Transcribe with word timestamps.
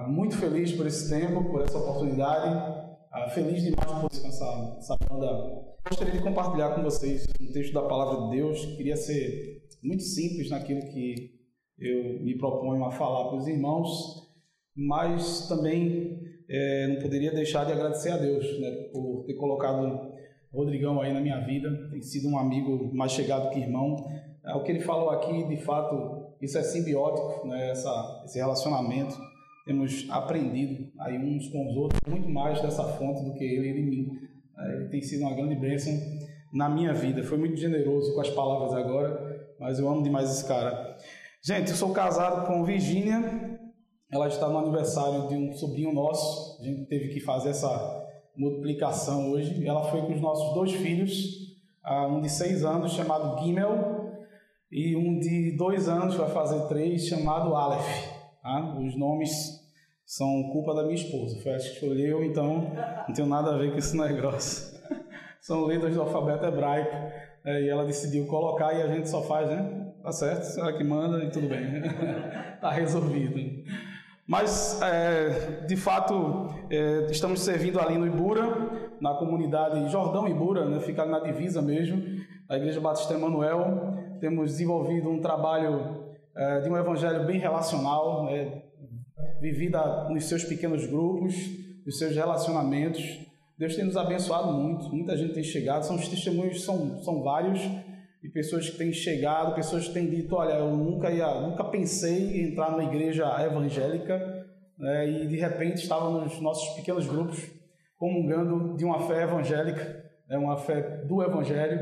muito 0.00 0.36
feliz 0.36 0.72
por 0.72 0.86
esse 0.86 1.08
tempo, 1.08 1.44
por 1.50 1.62
essa 1.62 1.78
oportunidade. 1.78 2.84
Ah, 3.12 3.28
feliz 3.28 3.62
demais 3.62 4.00
por 4.00 4.10
descansar 4.10 4.76
essa 4.78 4.96
banda. 5.08 5.74
Gostaria 5.88 6.12
de 6.14 6.22
compartilhar 6.22 6.74
com 6.74 6.82
vocês 6.82 7.26
um 7.40 7.52
texto 7.52 7.72
da 7.72 7.82
palavra 7.82 8.24
de 8.24 8.36
Deus. 8.36 8.64
Queria 8.76 8.96
ser 8.96 9.62
muito 9.82 10.02
simples 10.02 10.50
naquilo 10.50 10.80
que 10.80 11.34
eu 11.78 12.20
me 12.22 12.36
proponho 12.36 12.84
a 12.84 12.90
falar 12.90 13.28
para 13.28 13.36
os 13.36 13.46
irmãos, 13.46 14.32
mas 14.74 15.46
também 15.46 16.20
é, 16.48 16.88
não 16.88 17.02
poderia 17.02 17.32
deixar 17.32 17.64
de 17.64 17.72
agradecer 17.72 18.10
a 18.10 18.16
Deus 18.16 18.58
né, 18.60 18.70
por 18.92 19.24
ter 19.26 19.34
colocado 19.34 20.14
o 20.52 20.56
Rodrigão 20.56 21.00
aí 21.00 21.12
na 21.12 21.20
minha 21.20 21.38
vida. 21.40 21.88
Tem 21.90 22.02
sido 22.02 22.28
um 22.28 22.38
amigo 22.38 22.92
mais 22.94 23.12
chegado 23.12 23.50
que 23.50 23.60
irmão. 23.60 23.96
É, 24.44 24.54
o 24.54 24.62
que 24.62 24.72
ele 24.72 24.80
falou 24.80 25.10
aqui, 25.10 25.46
de 25.48 25.56
fato, 25.58 26.34
isso 26.40 26.58
é 26.58 26.62
simbiótico, 26.62 27.46
né, 27.46 27.70
essa, 27.70 28.22
esse 28.24 28.38
relacionamento. 28.38 29.16
Temos 29.64 30.06
aprendido 30.10 30.92
aí 31.00 31.16
uns 31.18 31.48
com 31.48 31.70
os 31.70 31.76
outros 31.76 32.00
muito 32.06 32.28
mais 32.28 32.60
dessa 32.60 32.84
fonte 32.84 33.24
do 33.24 33.34
que 33.34 33.44
ele 33.44 33.80
em 33.80 33.86
mim. 33.86 34.08
É, 34.58 34.76
ele 34.76 34.88
tem 34.88 35.00
sido 35.00 35.22
uma 35.22 35.34
grande 35.34 35.56
bênção 35.56 35.92
na 36.52 36.68
minha 36.68 36.92
vida. 36.92 37.22
Foi 37.22 37.38
muito 37.38 37.56
generoso 37.56 38.14
com 38.14 38.20
as 38.20 38.30
palavras 38.30 38.74
agora, 38.74 39.54
mas 39.58 39.78
eu 39.78 39.88
amo 39.88 40.02
demais 40.02 40.30
esse 40.30 40.46
cara. 40.46 40.96
Gente, 41.42 41.70
eu 41.70 41.76
sou 41.76 41.92
casado 41.92 42.46
com 42.46 42.64
Virginia. 42.64 43.58
Ela 44.10 44.28
está 44.28 44.48
no 44.48 44.58
aniversário 44.58 45.28
de 45.28 45.34
um 45.34 45.52
sobrinho 45.52 45.92
nosso. 45.92 46.60
A 46.60 46.64
gente 46.64 46.84
teve 46.86 47.08
que 47.08 47.20
fazer 47.20 47.50
essa 47.50 48.04
multiplicação 48.36 49.30
hoje. 49.30 49.66
Ela 49.66 49.84
foi 49.90 50.02
com 50.02 50.12
os 50.12 50.20
nossos 50.20 50.54
dois 50.54 50.72
filhos, 50.72 51.56
um 52.10 52.20
de 52.20 52.28
seis 52.28 52.64
anos 52.64 52.92
chamado 52.92 53.42
Gimel 53.42 54.04
e 54.70 54.96
um 54.96 55.18
de 55.18 55.56
dois 55.56 55.88
anos 55.88 56.16
vai 56.16 56.28
fazer 56.30 56.66
três 56.66 57.06
chamado 57.06 57.54
Aleph. 57.54 58.13
Tá? 58.44 58.76
Os 58.78 58.94
nomes 58.94 59.32
são 60.04 60.50
culpa 60.52 60.74
da 60.74 60.82
minha 60.82 60.94
esposa. 60.94 61.40
Foi 61.40 61.52
ela 61.52 61.60
que 61.60 61.68
escolheu, 61.68 62.22
então 62.22 62.70
não 63.08 63.14
tenho 63.14 63.26
nada 63.26 63.54
a 63.54 63.56
ver 63.56 63.72
com 63.72 63.78
esse 63.78 63.96
negócio. 63.96 64.78
são 65.40 65.64
letras 65.64 65.94
do 65.94 66.02
alfabeto 66.02 66.44
hebraico 66.44 66.94
é, 67.42 67.62
e 67.62 67.68
ela 67.70 67.86
decidiu 67.86 68.26
colocar 68.26 68.74
e 68.74 68.82
a 68.82 68.88
gente 68.88 69.08
só 69.08 69.22
faz, 69.22 69.48
né? 69.48 69.92
Tá 70.02 70.12
certo, 70.12 70.60
ela 70.60 70.74
que 70.74 70.84
manda 70.84 71.24
e 71.24 71.30
tudo 71.30 71.48
bem. 71.48 71.82
tá 72.60 72.70
resolvido. 72.70 73.64
Mas, 74.26 74.78
é, 74.82 75.64
de 75.66 75.76
fato, 75.76 76.48
é, 76.70 77.06
estamos 77.10 77.40
servindo 77.40 77.80
ali 77.80 77.96
no 77.96 78.06
Ibura, 78.06 78.96
na 79.00 79.14
comunidade 79.14 79.90
Jordão 79.90 80.28
Ibura, 80.28 80.66
né, 80.66 80.80
fica 80.80 81.06
na 81.06 81.18
divisa 81.18 81.62
mesmo, 81.62 82.02
a 82.46 82.56
Igreja 82.56 82.80
Batista 82.80 83.14
Emanuel. 83.14 84.18
Temos 84.20 84.52
desenvolvido 84.52 85.08
um 85.08 85.20
trabalho 85.20 86.04
é, 86.36 86.60
de 86.60 86.68
um 86.68 86.76
evangelho 86.76 87.24
bem 87.26 87.38
relacional, 87.38 88.26
né, 88.26 88.62
vivida 89.40 90.08
nos 90.08 90.24
seus 90.24 90.44
pequenos 90.44 90.86
grupos, 90.86 91.34
nos 91.84 91.98
seus 91.98 92.14
relacionamentos. 92.14 93.02
Deus 93.58 93.76
tem 93.76 93.84
nos 93.84 93.96
abençoado 93.96 94.52
muito, 94.52 94.88
muita 94.88 95.16
gente 95.16 95.34
tem 95.34 95.44
chegado, 95.44 95.84
são 95.84 95.96
os 95.96 96.08
testemunhos 96.08 96.64
são, 96.64 97.02
são 97.02 97.22
vários, 97.22 97.60
e 98.22 98.28
pessoas 98.28 98.70
que 98.70 98.78
têm 98.78 98.92
chegado, 98.92 99.54
pessoas 99.54 99.86
que 99.86 99.92
têm 99.92 100.08
dito, 100.08 100.34
olha, 100.34 100.54
eu 100.54 100.74
nunca 100.74 101.10
ia, 101.10 101.40
nunca 101.40 101.62
pensei 101.64 102.40
em 102.40 102.50
entrar 102.50 102.70
numa 102.70 102.84
igreja 102.84 103.26
evangélica, 103.44 104.44
né, 104.78 105.08
e 105.08 105.26
de 105.28 105.36
repente 105.36 105.82
estava 105.82 106.10
nos 106.10 106.40
nossos 106.40 106.74
pequenos 106.74 107.06
grupos 107.06 107.38
comungando 107.96 108.76
de 108.76 108.84
uma 108.84 109.06
fé 109.06 109.22
evangélica, 109.22 110.04
né, 110.28 110.36
uma 110.36 110.56
fé 110.56 111.04
do 111.04 111.22
evangelho, 111.22 111.78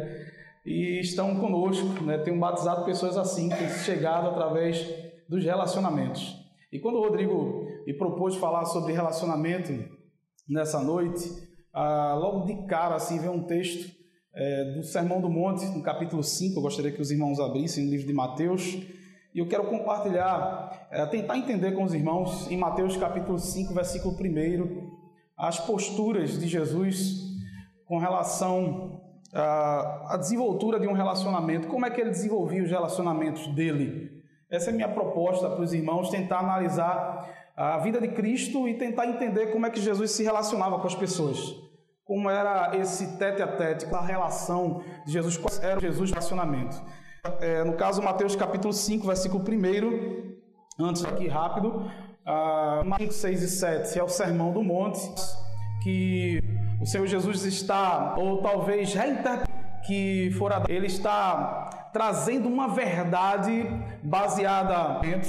e 0.65 1.01
estão 1.01 1.39
conosco, 1.39 2.03
né? 2.05 2.19
Tenho 2.19 2.39
batizado 2.39 2.85
pessoas 2.85 3.17
assim, 3.17 3.49
que 3.49 3.69
chegado 3.85 4.29
através 4.29 4.87
dos 5.29 5.45
relacionamentos. 5.45 6.37
E 6.73 6.79
quando 6.79 6.97
o 6.97 7.03
Rodrigo 7.03 7.67
me 7.87 7.95
propôs 7.95 8.37
falar 8.37 8.65
sobre 8.67 8.93
relacionamento 8.93 9.73
nessa 10.49 10.81
noite, 10.83 11.29
ah, 11.73 12.15
logo 12.15 12.47
de 12.47 12.67
cara 12.67 12.95
assim 12.95 13.19
veio 13.19 13.33
um 13.33 13.45
texto 13.45 14.03
é, 14.35 14.65
do 14.77 14.83
Sermão 14.83 15.21
do 15.21 15.29
Monte, 15.29 15.67
no 15.67 15.83
capítulo 15.83 16.23
5, 16.23 16.59
eu 16.59 16.63
gostaria 16.63 16.91
que 16.91 17.01
os 17.01 17.11
irmãos 17.11 17.39
abrissem 17.39 17.87
o 17.87 17.91
livro 17.91 18.07
de 18.07 18.13
Mateus, 18.13 18.79
e 19.35 19.39
eu 19.39 19.49
quero 19.49 19.65
compartilhar, 19.65 20.89
é, 20.91 21.05
tentar 21.07 21.37
entender 21.37 21.73
com 21.73 21.85
os 21.85 21.95
irmãos, 21.95 22.51
em 22.51 22.57
Mateus 22.57 22.97
capítulo 22.97 23.39
5, 23.39 23.75
versículo 23.75 24.15
1, 24.15 24.91
as 25.37 25.59
posturas 25.59 26.39
de 26.39 26.47
Jesus 26.47 27.23
com 27.87 27.99
relação 27.99 29.01
a 29.33 30.17
desenvoltura 30.19 30.79
de 30.79 30.87
um 30.87 30.93
relacionamento, 30.93 31.69
como 31.69 31.87
é 31.87 31.91
que 31.91 32.01
ele 32.01 32.11
desenvolvia 32.11 32.63
os 32.63 32.71
relacionamentos 32.71 33.47
dele. 33.49 34.23
Essa 34.51 34.71
é 34.71 34.73
a 34.73 34.77
minha 34.77 34.89
proposta 34.89 35.49
para 35.49 35.63
os 35.63 35.73
irmãos, 35.73 36.11
tentar 36.11 36.41
analisar 36.41 37.27
a 37.57 37.79
vida 37.79 38.01
de 38.01 38.09
Cristo 38.09 38.69
e 38.69 38.75
tentar 38.75 39.07
entender 39.07 39.47
como 39.47 39.67
é 39.67 39.71
que 39.71 39.81
Jesus 39.81 40.11
se 40.11 40.23
relacionava 40.23 40.79
com 40.79 40.87
as 40.87 40.95
pessoas. 40.95 41.55
Como 42.05 42.29
era 42.29 42.77
esse 42.77 43.17
tete 43.17 43.41
a 43.41 43.47
tete, 43.47 43.87
a 43.95 44.01
relação 44.01 44.83
de 45.07 45.13
Jesus, 45.13 45.39
qual 45.39 45.55
era 45.63 45.81
Jesus 45.81 46.11
relacionamento. 46.11 46.83
É, 47.41 47.65
no 47.65 47.75
caso, 47.75 48.03
Mateus 48.03 48.37
capítulo 48.37 48.73
5, 48.73 49.07
versículo 49.07 49.43
1, 49.43 50.85
antes 50.85 51.05
aqui 51.05 51.29
rápido, 51.29 51.69
uh, 52.27 52.99
5, 52.99 53.13
6 53.13 53.43
e 53.43 53.49
7 53.49 53.99
é 53.99 54.03
o 54.03 54.09
Sermão 54.09 54.53
do 54.53 54.63
Monte, 54.63 55.01
que 55.83 56.41
o 56.83 56.87
Senhor 56.87 57.07
Jesus 57.07 57.45
está, 57.45 58.17
ou 58.19 58.43
talvez 58.43 58.93
reinterpretando 58.93 59.63
que 59.87 60.31
fora 60.39 60.63
ele 60.69 60.87
está 60.87 61.91
trazendo 61.93 62.49
uma 62.49 62.69
verdade 62.69 63.67
baseada 64.03 65.01
em 65.07 65.21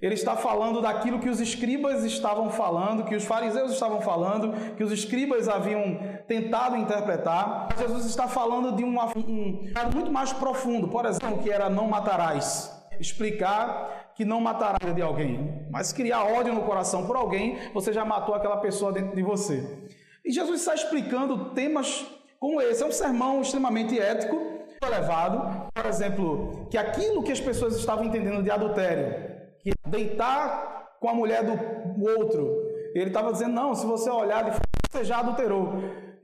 ele 0.00 0.14
está 0.14 0.36
falando 0.36 0.82
daquilo 0.82 1.18
que 1.18 1.28
os 1.28 1.40
escribas 1.40 2.04
estavam 2.04 2.50
falando, 2.50 3.04
que 3.04 3.14
os 3.14 3.24
fariseus 3.24 3.72
estavam 3.72 4.00
falando, 4.02 4.74
que 4.76 4.84
os 4.84 4.92
escribas 4.92 5.48
haviam 5.48 5.98
tentado 6.28 6.76
interpretar. 6.76 7.68
Jesus 7.78 8.04
está 8.04 8.28
falando 8.28 8.76
de 8.76 8.84
uma, 8.84 9.06
um 9.16 9.64
muito 9.92 10.12
mais 10.12 10.34
profundo, 10.34 10.88
por 10.88 11.06
exemplo, 11.06 11.38
que 11.42 11.50
era 11.50 11.70
não 11.70 11.88
matarás. 11.88 12.72
Explicar 13.00 14.12
que 14.14 14.24
não 14.24 14.40
matará 14.40 14.92
de 14.92 15.02
alguém, 15.02 15.66
mas 15.70 15.92
criar 15.92 16.24
ódio 16.24 16.54
no 16.54 16.62
coração 16.62 17.06
por 17.06 17.16
alguém, 17.16 17.58
você 17.72 17.92
já 17.92 18.04
matou 18.04 18.34
aquela 18.34 18.58
pessoa 18.58 18.92
dentro 18.92 19.16
de 19.16 19.22
você. 19.22 19.88
E 20.26 20.32
Jesus 20.32 20.58
está 20.60 20.74
explicando 20.74 21.50
temas 21.50 22.04
como 22.40 22.60
esse. 22.60 22.82
É 22.82 22.86
um 22.86 22.90
sermão 22.90 23.40
extremamente 23.40 23.96
ético, 23.98 24.36
elevado. 24.84 25.70
Por 25.72 25.86
exemplo, 25.86 26.66
que 26.68 26.76
aquilo 26.76 27.22
que 27.22 27.30
as 27.30 27.40
pessoas 27.40 27.76
estavam 27.76 28.04
entendendo 28.04 28.42
de 28.42 28.50
adultério, 28.50 29.14
que 29.60 29.70
deitar 29.86 30.96
com 31.00 31.08
a 31.08 31.14
mulher 31.14 31.44
do 31.44 32.10
outro, 32.18 32.66
ele 32.92 33.06
estava 33.08 33.32
dizendo, 33.32 33.52
não, 33.52 33.72
se 33.74 33.86
você 33.86 34.10
olhar 34.10 34.42
de 34.42 34.58
você 34.90 35.04
já 35.04 35.18
adulterou. 35.18 35.74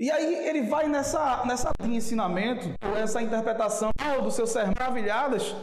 E 0.00 0.10
aí 0.10 0.48
ele 0.48 0.62
vai 0.62 0.88
nessa, 0.88 1.44
nessa 1.44 1.70
linha 1.80 1.92
de 1.92 1.96
ensinamento, 1.98 2.74
essa 3.00 3.22
interpretação 3.22 3.90
do 4.20 4.30
seu 4.32 4.48
sermão 4.48 4.74
maravilhadas. 4.76 5.54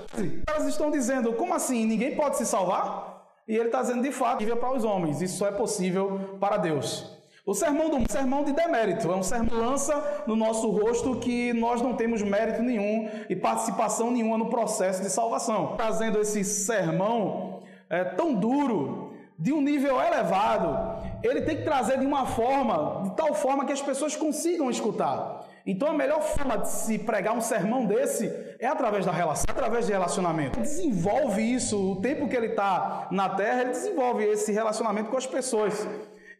Elas 0.47 0.65
estão 0.65 0.89
dizendo, 0.89 1.33
como 1.33 1.53
assim? 1.53 1.85
Ninguém 1.85 2.15
pode 2.15 2.37
se 2.37 2.45
salvar? 2.45 3.19
E 3.45 3.55
ele 3.55 3.65
está 3.65 3.81
dizendo, 3.81 4.01
de 4.01 4.13
fato, 4.13 4.39
vive 4.39 4.55
para 4.55 4.71
os 4.73 4.85
homens. 4.85 5.21
Isso 5.21 5.39
só 5.39 5.47
é 5.47 5.51
possível 5.51 6.37
para 6.39 6.55
Deus. 6.55 7.18
O 7.49 7.55
sermão 7.55 7.89
do 7.89 8.11
sermão 8.11 8.43
de 8.43 8.51
demérito 8.51 9.11
é 9.11 9.15
um 9.15 9.23
sermão 9.23 9.47
que 9.47 9.55
lança 9.55 10.23
no 10.27 10.35
nosso 10.35 10.69
rosto 10.69 11.15
que 11.15 11.51
nós 11.51 11.81
não 11.81 11.95
temos 11.95 12.21
mérito 12.21 12.61
nenhum 12.61 13.09
e 13.27 13.35
participação 13.35 14.11
nenhuma 14.11 14.37
no 14.37 14.51
processo 14.51 15.01
de 15.01 15.09
salvação. 15.09 15.73
Trazendo 15.75 16.21
esse 16.21 16.43
sermão 16.43 17.63
é, 17.89 18.03
tão 18.03 18.35
duro, 18.35 19.15
de 19.39 19.51
um 19.51 19.61
nível 19.61 19.99
elevado, 19.99 21.01
ele 21.23 21.41
tem 21.41 21.57
que 21.57 21.63
trazer 21.63 21.97
de 21.97 22.05
uma 22.05 22.27
forma, 22.27 23.01
de 23.05 23.15
tal 23.15 23.33
forma 23.33 23.65
que 23.65 23.73
as 23.73 23.81
pessoas 23.81 24.15
consigam 24.15 24.69
escutar. 24.69 25.43
Então 25.65 25.87
a 25.87 25.93
melhor 25.93 26.21
forma 26.21 26.55
de 26.55 26.69
se 26.69 26.99
pregar 26.99 27.35
um 27.35 27.41
sermão 27.41 27.83
desse 27.83 28.31
é 28.59 28.67
através 28.67 29.07
da 29.07 29.11
relação, 29.11 29.45
através 29.49 29.87
de 29.87 29.91
relacionamento. 29.91 30.59
Ele 30.59 30.67
desenvolve 30.67 31.41
isso, 31.41 31.93
o 31.93 31.95
tempo 31.95 32.27
que 32.27 32.35
ele 32.35 32.47
está 32.47 33.07
na 33.09 33.27
terra, 33.29 33.61
ele 33.61 33.71
desenvolve 33.71 34.23
esse 34.23 34.51
relacionamento 34.51 35.09
com 35.09 35.17
as 35.17 35.25
pessoas. 35.25 35.87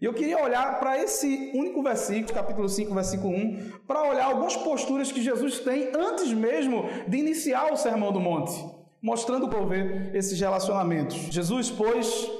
E 0.02 0.06
eu 0.06 0.14
queria 0.14 0.42
olhar 0.42 0.80
para 0.80 0.98
esse 0.98 1.52
único 1.54 1.84
versículo, 1.84 2.34
capítulo 2.34 2.70
5, 2.70 2.94
versículo 2.94 3.36
1, 3.36 3.80
para 3.86 4.10
olhar 4.10 4.26
algumas 4.28 4.56
posturas 4.56 5.12
que 5.12 5.22
Jesus 5.22 5.60
tem 5.60 5.92
antes 5.94 6.32
mesmo 6.32 6.84
de 7.08 7.18
iniciar 7.18 7.72
o 7.72 7.76
Sermão 7.76 8.12
do 8.14 8.20
Monte, 8.20 8.54
mostrando 9.02 9.50
por 9.50 9.68
ver 9.68 10.16
esses 10.16 10.40
relacionamentos. 10.40 11.18
Jesus, 11.18 11.70
pois, 11.70 12.32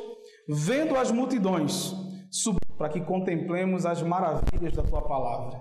vendo 0.48 0.96
as 0.96 1.12
multidões, 1.12 1.94
subiu 2.32 2.60
para 2.78 2.88
que 2.88 3.02
contemplemos 3.02 3.86
as 3.86 4.02
maravilhas 4.02 4.74
da 4.74 4.84
tua 4.84 5.02
palavra. 5.02 5.60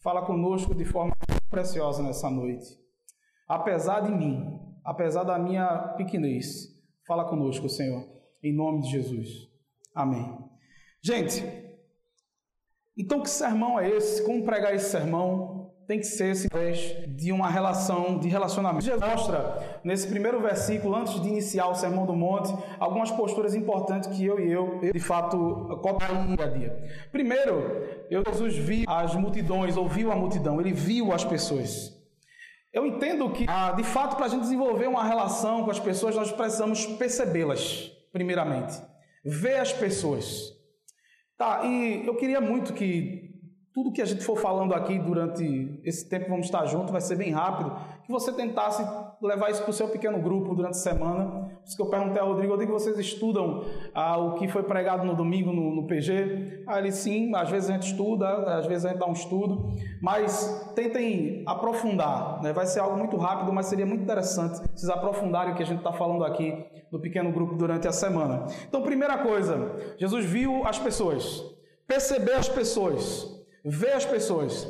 Fala 0.00 0.24
conosco 0.24 0.72
de 0.76 0.84
forma 0.84 1.12
preciosa 1.50 2.04
nessa 2.04 2.30
noite. 2.30 2.66
Apesar 3.48 4.00
de 4.00 4.12
mim, 4.12 4.60
apesar 4.84 5.24
da 5.24 5.38
minha 5.40 5.94
pequenez, 5.96 6.68
fala 7.04 7.24
conosco, 7.24 7.68
Senhor, 7.68 8.04
em 8.44 8.54
nome 8.54 8.82
de 8.82 8.90
Jesus. 8.90 9.28
Amém. 9.92 10.41
Gente, 11.02 11.44
então 12.96 13.20
que 13.20 13.28
sermão 13.28 13.78
é 13.78 13.88
esse? 13.90 14.22
Como 14.22 14.44
pregar 14.44 14.74
esse 14.74 14.90
sermão? 14.90 15.62
tem 15.86 15.98
que 15.98 16.06
ser 16.06 16.30
esse 16.30 16.48
de 17.08 17.32
uma 17.32 17.50
relação 17.50 18.18
de 18.18 18.28
relacionamento. 18.28 18.84
Jesus 18.84 19.06
mostra 19.06 19.80
nesse 19.84 20.06
primeiro 20.06 20.40
versículo, 20.40 20.94
antes 20.96 21.20
de 21.20 21.28
iniciar 21.28 21.68
o 21.68 21.74
Sermão 21.74 22.06
do 22.06 22.14
Monte, 22.14 22.50
algumas 22.78 23.10
posturas 23.10 23.54
importantes 23.54 24.08
que 24.08 24.24
eu 24.24 24.40
e 24.40 24.50
eu, 24.50 24.80
de 24.80 25.00
fato, 25.00 25.36
copiamos 25.82 26.30
no 26.30 26.36
dia 26.36 26.46
a 26.46 26.48
dia. 26.48 27.08
Primeiro, 27.10 28.06
eu, 28.10 28.22
Jesus 28.26 28.56
viu 28.56 28.84
as 28.88 29.14
multidões, 29.14 29.76
ouviu 29.76 30.10
a 30.10 30.16
multidão, 30.16 30.60
ele 30.60 30.72
viu 30.72 31.12
as 31.12 31.24
pessoas. 31.24 31.92
Eu 32.72 32.86
entendo 32.86 33.28
que, 33.30 33.44
ah, 33.46 33.72
de 33.72 33.84
fato, 33.84 34.16
para 34.16 34.26
a 34.26 34.28
gente 34.28 34.42
desenvolver 34.42 34.86
uma 34.86 35.04
relação 35.04 35.64
com 35.64 35.70
as 35.70 35.78
pessoas, 35.78 36.16
nós 36.16 36.32
precisamos 36.32 36.86
percebê-las, 36.86 37.92
primeiramente. 38.10 38.80
Ver 39.22 39.58
as 39.58 39.72
pessoas. 39.72 40.51
Tá, 41.36 41.64
e 41.64 42.06
eu 42.06 42.14
queria 42.16 42.40
muito 42.40 42.72
que 42.72 43.22
tudo 43.74 43.90
que 43.90 44.02
a 44.02 44.04
gente 44.04 44.22
for 44.22 44.36
falando 44.36 44.74
aqui 44.74 44.98
durante 44.98 45.80
esse 45.82 46.06
tempo 46.08 46.24
que 46.24 46.30
vamos 46.30 46.46
estar 46.46 46.66
juntos 46.66 46.90
vai 46.90 47.00
ser 47.00 47.16
bem 47.16 47.30
rápido, 47.32 47.74
que 48.04 48.12
você 48.12 48.30
tentasse 48.30 48.86
levar 49.20 49.50
isso 49.50 49.62
para 49.62 49.70
o 49.70 49.72
seu 49.72 49.88
pequeno 49.88 50.20
grupo 50.20 50.54
durante 50.54 50.72
a 50.72 50.80
semana. 50.80 51.24
Por 51.24 51.64
isso 51.64 51.76
que 51.76 51.82
eu 51.82 51.86
perguntei 51.86 52.20
ao 52.20 52.28
Rodrigo, 52.28 52.52
Rodrigo, 52.52 52.72
vocês 52.72 52.98
estudam 52.98 53.64
ah, 53.94 54.18
o 54.18 54.34
que 54.34 54.46
foi 54.48 54.62
pregado 54.64 55.06
no 55.06 55.14
domingo 55.14 55.52
no, 55.52 55.74
no 55.74 55.86
PG? 55.86 56.64
Ah, 56.66 56.78
ele 56.78 56.92
sim, 56.92 57.34
às 57.34 57.48
vezes 57.48 57.70
a 57.70 57.72
gente 57.72 57.86
estuda, 57.86 58.28
às 58.58 58.66
vezes 58.66 58.84
a 58.84 58.90
gente 58.90 58.98
dá 58.98 59.06
um 59.06 59.12
estudo, 59.12 59.72
mas 60.02 60.70
tentem 60.74 61.42
aprofundar, 61.46 62.42
né? 62.42 62.52
vai 62.52 62.66
ser 62.66 62.80
algo 62.80 62.98
muito 62.98 63.16
rápido, 63.16 63.52
mas 63.52 63.66
seria 63.66 63.86
muito 63.86 64.02
interessante 64.02 64.60
vocês 64.74 64.90
aprofundarem 64.90 65.54
o 65.54 65.56
que 65.56 65.62
a 65.62 65.66
gente 65.66 65.78
está 65.78 65.92
falando 65.92 66.24
aqui 66.24 66.66
no 66.92 67.00
pequeno 67.00 67.32
grupo 67.32 67.54
durante 67.54 67.88
a 67.88 67.92
semana. 67.92 68.46
Então, 68.68 68.82
primeira 68.82 69.16
coisa, 69.18 69.74
Jesus 69.98 70.26
viu 70.26 70.66
as 70.66 70.78
pessoas, 70.78 71.42
perceber 71.86 72.34
as 72.34 72.50
pessoas, 72.50 73.42
ver 73.64 73.94
as 73.94 74.04
pessoas. 74.04 74.68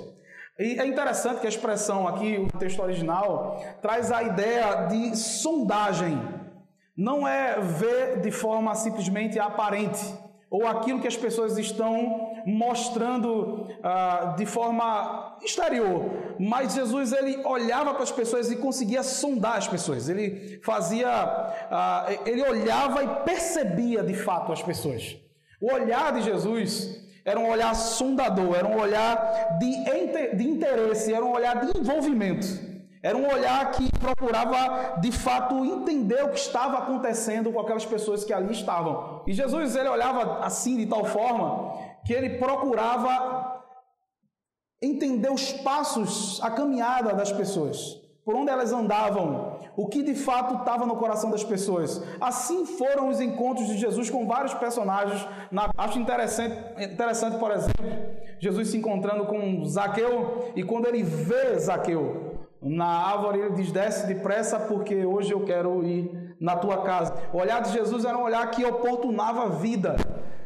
E 0.56 0.78
é 0.78 0.86
interessante 0.86 1.40
que 1.40 1.46
a 1.46 1.50
expressão 1.50 2.06
aqui, 2.06 2.38
o 2.38 2.58
texto 2.58 2.80
original, 2.80 3.60
traz 3.82 4.12
a 4.12 4.22
ideia 4.22 4.86
de 4.86 5.16
sondagem. 5.16 6.16
Não 6.96 7.26
é 7.26 7.58
ver 7.58 8.20
de 8.20 8.30
forma 8.30 8.72
simplesmente 8.76 9.40
aparente, 9.40 10.14
ou 10.48 10.66
aquilo 10.66 11.00
que 11.00 11.08
as 11.08 11.16
pessoas 11.16 11.58
estão 11.58 12.21
mostrando 12.46 13.68
ah, 13.82 14.34
de 14.36 14.46
forma 14.46 15.36
exterior. 15.42 16.10
Mas 16.38 16.74
Jesus 16.74 17.12
ele 17.12 17.44
olhava 17.44 17.94
para 17.94 18.02
as 18.02 18.12
pessoas 18.12 18.50
e 18.50 18.56
conseguia 18.56 19.02
sondar 19.02 19.58
as 19.58 19.68
pessoas. 19.68 20.08
Ele 20.08 20.60
fazia, 20.62 21.08
ah, 21.08 22.06
ele 22.26 22.42
olhava 22.42 23.02
e 23.02 23.08
percebia 23.24 24.02
de 24.02 24.14
fato 24.14 24.52
as 24.52 24.62
pessoas. 24.62 25.16
O 25.60 25.72
olhar 25.72 26.12
de 26.12 26.22
Jesus 26.22 27.00
era 27.24 27.38
um 27.38 27.48
olhar 27.48 27.74
sondador, 27.74 28.56
era 28.56 28.66
um 28.66 28.78
olhar 28.78 29.58
de, 29.58 30.36
de 30.36 30.44
interesse, 30.44 31.14
era 31.14 31.24
um 31.24 31.32
olhar 31.32 31.64
de 31.64 31.78
envolvimento. 31.78 32.72
Era 33.02 33.18
um 33.18 33.28
olhar 33.28 33.68
que 33.72 33.90
procurava 33.98 35.00
de 35.00 35.10
fato 35.10 35.64
entender 35.64 36.22
o 36.22 36.28
que 36.28 36.38
estava 36.38 36.78
acontecendo 36.78 37.50
com 37.50 37.58
aquelas 37.58 37.84
pessoas 37.84 38.22
que 38.22 38.32
ali 38.32 38.52
estavam. 38.52 39.22
E 39.26 39.32
Jesus 39.32 39.74
ele 39.74 39.88
olhava 39.88 40.38
assim 40.44 40.76
de 40.76 40.86
tal 40.86 41.04
forma 41.04 41.81
que 42.04 42.12
ele 42.12 42.38
procurava 42.38 43.62
entender 44.80 45.30
os 45.30 45.52
passos, 45.52 46.40
a 46.42 46.50
caminhada 46.50 47.14
das 47.14 47.30
pessoas 47.32 48.02
por 48.24 48.36
onde 48.36 48.50
elas 48.50 48.72
andavam, 48.72 49.58
o 49.76 49.88
que 49.88 50.02
de 50.02 50.14
fato 50.14 50.60
estava 50.60 50.86
no 50.86 50.96
coração 50.96 51.30
das 51.30 51.42
pessoas. 51.42 52.02
Assim 52.20 52.64
foram 52.64 53.08
os 53.08 53.20
encontros 53.20 53.66
de 53.66 53.76
Jesus 53.76 54.08
com 54.08 54.26
vários 54.26 54.54
personagens. 54.54 55.26
Na... 55.50 55.70
Acho 55.76 55.98
interessante, 55.98 56.56
interessante, 56.80 57.36
por 57.38 57.50
exemplo, 57.50 57.84
Jesus 58.38 58.68
se 58.68 58.76
encontrando 58.76 59.26
com 59.26 59.64
Zaqueu 59.64 60.52
e 60.54 60.62
quando 60.62 60.86
ele 60.86 61.02
vê 61.02 61.58
Zaqueu 61.58 62.48
na 62.60 62.86
árvore, 62.86 63.40
ele 63.40 63.54
diz: 63.54 63.72
Desce 63.72 64.06
depressa, 64.06 64.60
porque 64.60 65.04
hoje 65.04 65.32
eu 65.32 65.44
quero 65.44 65.84
ir 65.84 66.36
na 66.40 66.54
tua 66.54 66.82
casa. 66.82 67.12
O 67.32 67.38
olhar 67.38 67.60
de 67.60 67.72
Jesus 67.72 68.04
era 68.04 68.16
um 68.16 68.22
olhar 68.22 68.48
que 68.52 68.64
oportunava 68.64 69.44
a 69.44 69.48
vida, 69.48 69.96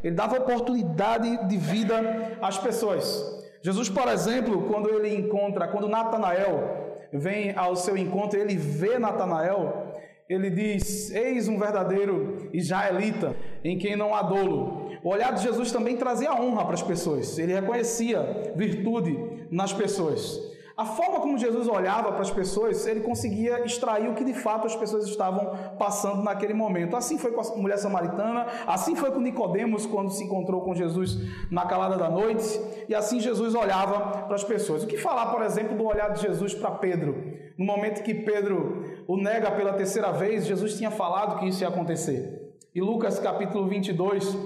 ele 0.06 0.14
dava 0.14 0.38
oportunidade 0.38 1.48
de 1.48 1.56
vida 1.56 1.96
às 2.40 2.56
pessoas. 2.56 3.44
Jesus, 3.60 3.88
por 3.88 4.06
exemplo, 4.06 4.62
quando 4.70 4.88
ele 4.88 5.12
encontra, 5.12 5.66
quando 5.66 5.88
Natanael 5.88 7.08
vem 7.12 7.52
ao 7.56 7.74
seu 7.74 7.96
encontro, 7.96 8.38
ele 8.38 8.54
vê 8.54 9.00
Natanael, 9.00 9.96
ele 10.28 10.48
diz: 10.48 11.10
Eis 11.10 11.48
um 11.48 11.58
verdadeiro 11.58 12.48
israelita, 12.52 13.34
em 13.64 13.76
quem 13.78 13.96
não 13.96 14.14
há 14.14 14.22
dolo. 14.22 14.92
O 15.02 15.08
olhar 15.08 15.34
de 15.34 15.42
Jesus 15.42 15.72
também 15.72 15.96
trazia 15.96 16.32
honra 16.32 16.64
para 16.64 16.74
as 16.74 16.82
pessoas, 16.82 17.36
ele 17.36 17.52
reconhecia 17.52 18.52
virtude 18.54 19.18
nas 19.50 19.72
pessoas. 19.72 20.40
A 20.76 20.84
forma 20.84 21.20
como 21.20 21.38
Jesus 21.38 21.66
olhava 21.68 22.12
para 22.12 22.20
as 22.20 22.30
pessoas, 22.30 22.86
ele 22.86 23.00
conseguia 23.00 23.64
extrair 23.64 24.10
o 24.10 24.14
que 24.14 24.22
de 24.22 24.34
fato 24.34 24.66
as 24.66 24.76
pessoas 24.76 25.06
estavam 25.06 25.74
passando 25.78 26.22
naquele 26.22 26.52
momento. 26.52 26.94
Assim 26.94 27.16
foi 27.16 27.32
com 27.32 27.40
a 27.40 27.56
mulher 27.56 27.78
samaritana, 27.78 28.46
assim 28.66 28.94
foi 28.94 29.10
com 29.10 29.18
Nicodemos 29.18 29.86
quando 29.86 30.10
se 30.10 30.22
encontrou 30.22 30.60
com 30.60 30.74
Jesus 30.74 31.16
na 31.50 31.64
calada 31.64 31.96
da 31.96 32.10
noite, 32.10 32.60
e 32.86 32.94
assim 32.94 33.18
Jesus 33.20 33.54
olhava 33.54 34.24
para 34.24 34.34
as 34.34 34.44
pessoas. 34.44 34.84
O 34.84 34.86
que 34.86 34.98
falar, 34.98 35.32
por 35.32 35.42
exemplo, 35.42 35.78
do 35.78 35.86
olhar 35.86 36.10
de 36.10 36.20
Jesus 36.20 36.52
para 36.52 36.72
Pedro? 36.72 37.24
No 37.56 37.64
momento 37.64 38.02
que 38.02 38.12
Pedro 38.12 38.84
o 39.08 39.16
nega 39.16 39.50
pela 39.52 39.72
terceira 39.72 40.12
vez, 40.12 40.44
Jesus 40.44 40.76
tinha 40.76 40.90
falado 40.90 41.38
que 41.38 41.48
isso 41.48 41.62
ia 41.62 41.68
acontecer. 41.68 42.52
E 42.74 42.82
Lucas 42.82 43.18
capítulo 43.18 43.66
22 43.66 44.36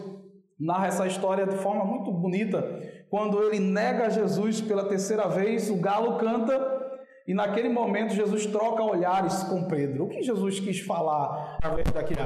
narra 0.60 0.86
essa 0.86 1.06
história 1.08 1.44
de 1.44 1.56
forma 1.56 1.84
muito 1.84 2.12
bonita 2.12 2.60
quando 3.10 3.42
ele 3.42 3.58
nega 3.58 4.08
Jesus 4.08 4.60
pela 4.60 4.84
terceira 4.84 5.26
vez, 5.28 5.68
o 5.68 5.76
galo 5.76 6.16
canta 6.16 6.80
e 7.26 7.34
naquele 7.34 7.68
momento 7.68 8.14
Jesus 8.14 8.46
troca 8.46 8.82
olhares 8.82 9.42
com 9.42 9.64
Pedro. 9.64 10.04
O 10.04 10.08
que 10.08 10.22
Jesus 10.22 10.60
quis 10.60 10.80
falar 10.80 11.56
através 11.58 11.90
daquilo? 11.90 12.20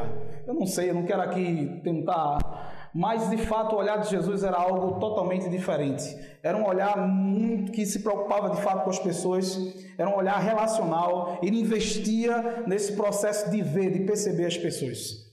Eu 0.46 0.52
não 0.52 0.66
sei, 0.66 0.90
eu 0.90 0.94
não 0.94 1.04
quero 1.04 1.22
aqui 1.22 1.80
tentar, 1.82 2.90
mas 2.94 3.30
de 3.30 3.38
fato 3.38 3.74
o 3.74 3.78
olhar 3.78 3.96
de 3.96 4.10
Jesus 4.10 4.44
era 4.44 4.58
algo 4.58 5.00
totalmente 5.00 5.48
diferente. 5.48 6.04
Era 6.42 6.56
um 6.56 6.66
olhar 6.66 6.98
muito 7.08 7.72
que 7.72 7.86
se 7.86 8.00
preocupava 8.00 8.50
de 8.50 8.60
fato 8.60 8.84
com 8.84 8.90
as 8.90 8.98
pessoas, 8.98 9.58
era 9.96 10.08
um 10.08 10.16
olhar 10.16 10.38
relacional, 10.38 11.38
ele 11.42 11.60
investia 11.60 12.62
nesse 12.66 12.92
processo 12.94 13.50
de 13.50 13.62
ver, 13.62 13.90
de 13.90 14.00
perceber 14.00 14.44
as 14.46 14.58
pessoas. 14.58 15.23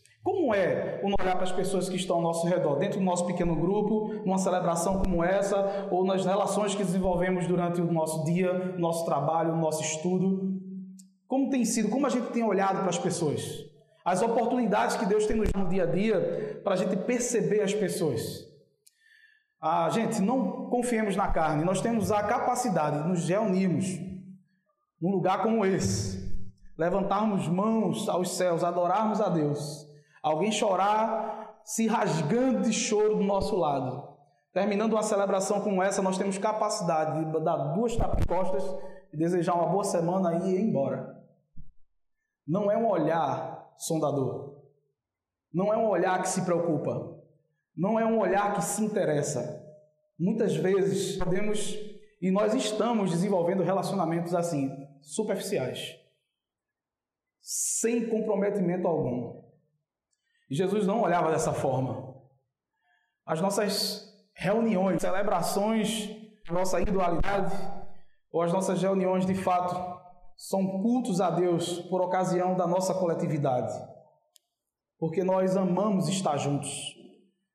É 0.54 1.02
o 1.04 1.08
olhar 1.08 1.36
para 1.36 1.44
as 1.44 1.52
pessoas 1.52 1.90
que 1.90 1.96
estão 1.96 2.18
ao 2.18 2.22
nosso 2.22 2.48
redor, 2.48 2.76
dentro 2.76 3.00
do 3.00 3.06
nosso 3.06 3.26
pequeno 3.26 3.56
grupo, 3.56 4.14
numa 4.26 4.38
celebração 4.38 5.00
como 5.00 5.24
essa, 5.24 5.88
ou 5.90 6.06
nas 6.06 6.26
relações 6.26 6.76
que 6.76 6.84
desenvolvemos 6.84 7.48
durante 7.48 7.82
o 7.82 7.92
nosso 7.92 8.24
dia, 8.24 8.76
nosso 8.78 9.06
trabalho, 9.06 9.56
nosso 9.56 9.82
estudo? 9.82 10.60
Como 11.28 11.50
tem 11.50 11.66
sido, 11.66 11.90
como 11.90 12.06
a 12.06 12.10
gente 12.10 12.28
tem 12.32 12.44
olhado 12.44 12.80
para 12.80 12.90
as 12.90 12.98
pessoas? 12.98 13.66
As 14.04 14.22
oportunidades 14.22 14.96
que 14.96 15.06
Deus 15.06 15.26
tem 15.26 15.36
nos 15.36 15.50
no 15.56 15.68
dia 15.68 15.84
a 15.84 15.86
dia 15.86 16.62
para 16.64 16.74
a 16.74 16.78
gente 16.78 16.96
perceber 16.98 17.62
as 17.62 17.74
pessoas. 17.74 18.22
Ah, 19.62 19.90
gente, 19.92 20.22
não 20.22 20.70
confiemos 20.70 21.16
na 21.16 21.28
carne, 21.28 21.64
nós 21.64 21.82
temos 21.82 22.12
a 22.12 22.24
capacidade 22.24 23.04
de 23.04 23.10
nos 23.10 23.30
reunirmos 23.30 23.86
num 25.00 25.12
lugar 25.12 25.44
como 25.44 25.66
esse, 25.66 26.20
levantarmos 26.78 27.48
mãos 27.48 28.10
aos 28.10 28.36
céus, 28.38 28.64
adorarmos 28.64 29.22
a 29.22 29.30
Deus 29.30 29.91
Alguém 30.22 30.52
chorar 30.52 31.62
se 31.64 31.88
rasgando 31.88 32.62
de 32.62 32.74
choro 32.74 33.16
do 33.16 33.24
nosso 33.24 33.56
lado. 33.56 34.10
Terminando 34.54 34.94
uma 34.94 35.04
celebração 35.04 35.62
como 35.62 35.82
essa, 35.82 36.02
nós 36.02 36.18
temos 36.18 36.38
capacidade 36.38 37.26
de 37.26 37.44
dar 37.44 37.74
duas 37.74 37.96
tapicostas 37.96 38.64
e 39.14 39.18
desejar 39.18 39.54
uma 39.56 39.68
boa 39.68 39.84
semana 39.84 40.46
e 40.46 40.56
ir 40.56 40.62
embora. 40.62 41.18
Não 42.48 42.70
é 42.70 42.78
um 42.78 42.90
olhar 42.90 43.74
sondador. 43.78 44.62
Não 45.54 45.74
é 45.74 45.78
um 45.78 45.88
olhar 45.88 46.22
que 46.22 46.30
se 46.30 46.44
preocupa. 46.44 47.18
Não 47.76 48.00
é 48.00 48.06
um 48.06 48.20
olhar 48.20 48.54
que 48.54 48.62
se 48.62 48.84
interessa. 48.84 49.62
Muitas 50.20 50.56
vezes 50.56 51.18
podemos 51.18 51.78
e 52.22 52.30
nós 52.30 52.54
estamos 52.54 53.10
desenvolvendo 53.10 53.64
relacionamentos 53.64 54.36
assim, 54.36 54.70
superficiais, 55.02 55.98
sem 57.42 58.08
comprometimento 58.08 58.88
algum. 58.88 59.41
E 60.52 60.56
Jesus 60.56 60.86
não 60.86 61.02
olhava 61.02 61.32
dessa 61.32 61.54
forma. 61.54 62.14
As 63.26 63.40
nossas 63.40 64.06
reuniões, 64.36 65.02
celebrações, 65.02 66.10
nossa 66.52 66.82
individualidade, 66.82 67.56
ou 68.30 68.42
as 68.42 68.52
nossas 68.52 68.82
reuniões 68.82 69.26
de 69.26 69.34
fato, 69.34 69.74
são 70.36 70.82
cultos 70.82 71.22
a 71.22 71.30
Deus 71.30 71.80
por 71.84 72.02
ocasião 72.02 72.58
da 72.58 72.68
nossa 72.68 72.94
coletividade. 72.94 73.74
Porque 75.00 75.24
nós 75.24 75.56
amamos 75.56 76.10
estar 76.10 76.36
juntos. 76.36 76.98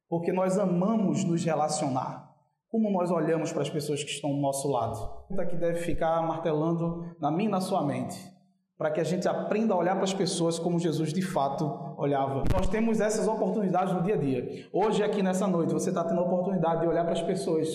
Porque 0.09 0.33
nós 0.33 0.59
amamos 0.59 1.23
nos 1.23 1.45
relacionar. 1.45 2.35
Como 2.71 2.91
nós 2.91 3.11
olhamos 3.11 3.53
para 3.53 3.61
as 3.61 3.69
pessoas 3.69 4.03
que 4.03 4.11
estão 4.11 4.31
ao 4.31 4.37
nosso 4.37 4.69
lado. 4.69 5.27
Que 5.51 5.57
deve 5.57 5.81
ficar 5.81 6.23
martelando 6.23 7.15
na 7.21 7.31
minha 7.31 7.51
e 7.51 7.53
na 7.53 7.61
sua 7.61 7.85
mente 7.85 8.35
para 8.79 8.91
que 8.91 9.01
a 9.01 9.05
gente 9.05 9.27
aprenda 9.27 9.73
a 9.73 9.77
olhar 9.77 9.95
para 9.95 10.05
as 10.05 10.13
pessoas 10.13 10.59
como 10.59 10.79
Jesus 10.79 11.13
de 11.13 11.23
fato 11.23 11.86
olhava. 11.97 12.45
Nós 12.53 12.69
temos 12.69 13.01
essas 13.01 13.27
oportunidades 13.27 13.93
no 13.95 14.03
dia 14.03 14.15
a 14.15 14.19
dia. 14.19 14.69
Hoje, 14.73 15.03
aqui 15.03 15.23
nessa 15.23 15.47
noite, 15.47 15.73
você 15.73 15.89
está 15.89 16.05
tendo 16.05 16.21
a 16.21 16.25
oportunidade 16.25 16.83
de 16.83 16.87
olhar 16.87 17.05
para 17.05 17.13
as 17.13 17.23
pessoas 17.23 17.69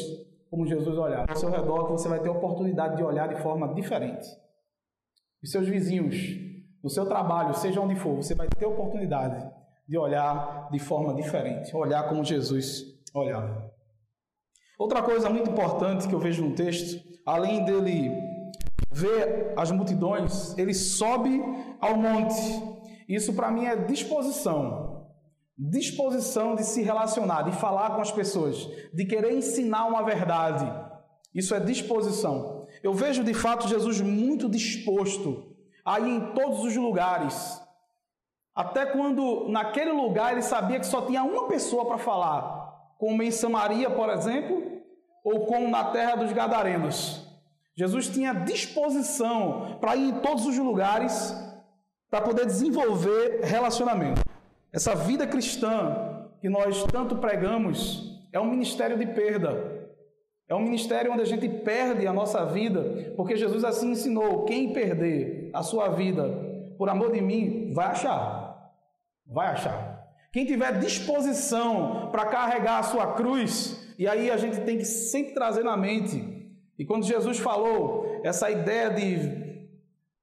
como 0.49 0.67
Jesus 0.67 0.97
olhava. 0.97 1.27
Ao 1.29 1.35
seu 1.35 1.49
redor 1.49 1.87
você 1.87 2.09
vai 2.09 2.19
ter 2.19 2.29
oportunidade 2.29 2.97
de 2.97 3.03
olhar 3.03 3.27
de 3.27 3.41
forma 3.41 3.73
diferente. 3.73 4.27
Os 5.41 5.49
seus 5.49 5.67
vizinhos, 5.67 6.15
no 6.83 6.89
seu 6.89 7.05
trabalho, 7.05 7.53
seja 7.53 7.79
onde 7.79 7.95
for, 7.95 8.15
você 8.15 8.35
vai 8.35 8.47
ter 8.49 8.65
oportunidade 8.65 9.49
de 9.87 9.97
olhar 9.97 10.69
de 10.71 10.77
forma 10.79 11.15
diferente, 11.15 11.75
olhar 11.75 12.07
como 12.09 12.23
Jesus 12.23 12.83
olhava. 13.13 13.71
Outra 14.77 15.01
coisa 15.01 15.29
muito 15.29 15.49
importante 15.49 16.07
que 16.07 16.13
eu 16.13 16.19
vejo 16.19 16.43
no 16.43 16.53
texto, 16.53 17.01
além 17.25 17.63
dele 17.63 18.11
ver 18.91 19.53
as 19.55 19.71
multidões, 19.71 20.57
ele 20.57 20.73
sobe 20.73 21.41
ao 21.79 21.95
monte. 21.95 22.71
Isso 23.15 23.33
para 23.33 23.51
mim 23.51 23.65
é 23.65 23.75
disposição 23.75 24.91
disposição 25.69 26.55
de 26.55 26.63
se 26.63 26.81
relacionar, 26.81 27.43
de 27.43 27.51
falar 27.51 27.91
com 27.91 28.01
as 28.01 28.11
pessoas, 28.11 28.67
de 28.91 29.05
querer 29.05 29.33
ensinar 29.33 29.85
uma 29.85 30.03
verdade. 30.03 30.65
Isso 31.35 31.53
é 31.53 31.59
disposição. 31.59 32.67
Eu 32.81 32.93
vejo 32.93 33.23
de 33.23 33.33
fato 33.33 33.67
Jesus 33.67 34.01
muito 34.01 34.49
disposto 34.49 35.55
a 35.85 35.99
ir 35.99 36.09
em 36.09 36.33
todos 36.33 36.63
os 36.63 36.75
lugares. 36.75 37.61
Até 38.55 38.87
quando 38.87 39.47
naquele 39.49 39.91
lugar 39.91 40.31
ele 40.31 40.41
sabia 40.41 40.79
que 40.79 40.85
só 40.85 41.01
tinha 41.05 41.23
uma 41.23 41.47
pessoa 41.47 41.85
para 41.85 41.99
falar, 41.99 42.95
como 42.97 43.21
em 43.21 43.31
Samaria, 43.31 43.89
por 43.89 44.09
exemplo, 44.09 44.81
ou 45.23 45.45
como 45.45 45.69
na 45.69 45.85
terra 45.85 46.15
dos 46.15 46.33
Gadarenos. 46.33 47.27
Jesus 47.75 48.09
tinha 48.09 48.33
disposição 48.33 49.77
para 49.79 49.95
ir 49.95 50.09
em 50.09 50.19
todos 50.19 50.45
os 50.45 50.57
lugares 50.57 51.33
para 52.11 52.21
poder 52.21 52.45
desenvolver 52.45 53.39
relacionamento. 53.41 54.21
Essa 54.71 54.93
vida 54.93 55.25
cristã 55.25 56.27
que 56.41 56.49
nós 56.49 56.83
tanto 56.83 57.15
pregamos 57.15 58.21
é 58.33 58.39
um 58.39 58.49
ministério 58.49 58.97
de 58.99 59.05
perda. 59.05 59.79
É 60.49 60.53
um 60.53 60.61
ministério 60.61 61.13
onde 61.13 61.21
a 61.21 61.25
gente 61.25 61.47
perde 61.47 62.05
a 62.05 62.11
nossa 62.11 62.45
vida, 62.45 63.13
porque 63.15 63.37
Jesus 63.37 63.63
assim 63.63 63.91
ensinou: 63.91 64.43
quem 64.43 64.73
perder 64.73 65.49
a 65.53 65.63
sua 65.63 65.87
vida 65.87 66.27
por 66.77 66.89
amor 66.89 67.11
de 67.13 67.21
mim, 67.21 67.71
vai 67.73 67.87
achar. 67.87 68.73
Vai 69.25 69.47
achar. 69.47 70.01
Quem 70.33 70.45
tiver 70.45 70.79
disposição 70.79 72.09
para 72.11 72.25
carregar 72.25 72.79
a 72.79 72.83
sua 72.83 73.13
cruz, 73.13 73.93
e 73.97 74.07
aí 74.07 74.29
a 74.29 74.35
gente 74.35 74.59
tem 74.61 74.77
que 74.77 74.85
sempre 74.85 75.33
trazer 75.33 75.63
na 75.63 75.77
mente. 75.77 76.49
E 76.77 76.85
quando 76.85 77.05
Jesus 77.05 77.37
falou 77.39 78.19
essa 78.23 78.49
ideia 78.49 78.89
de 78.89 79.40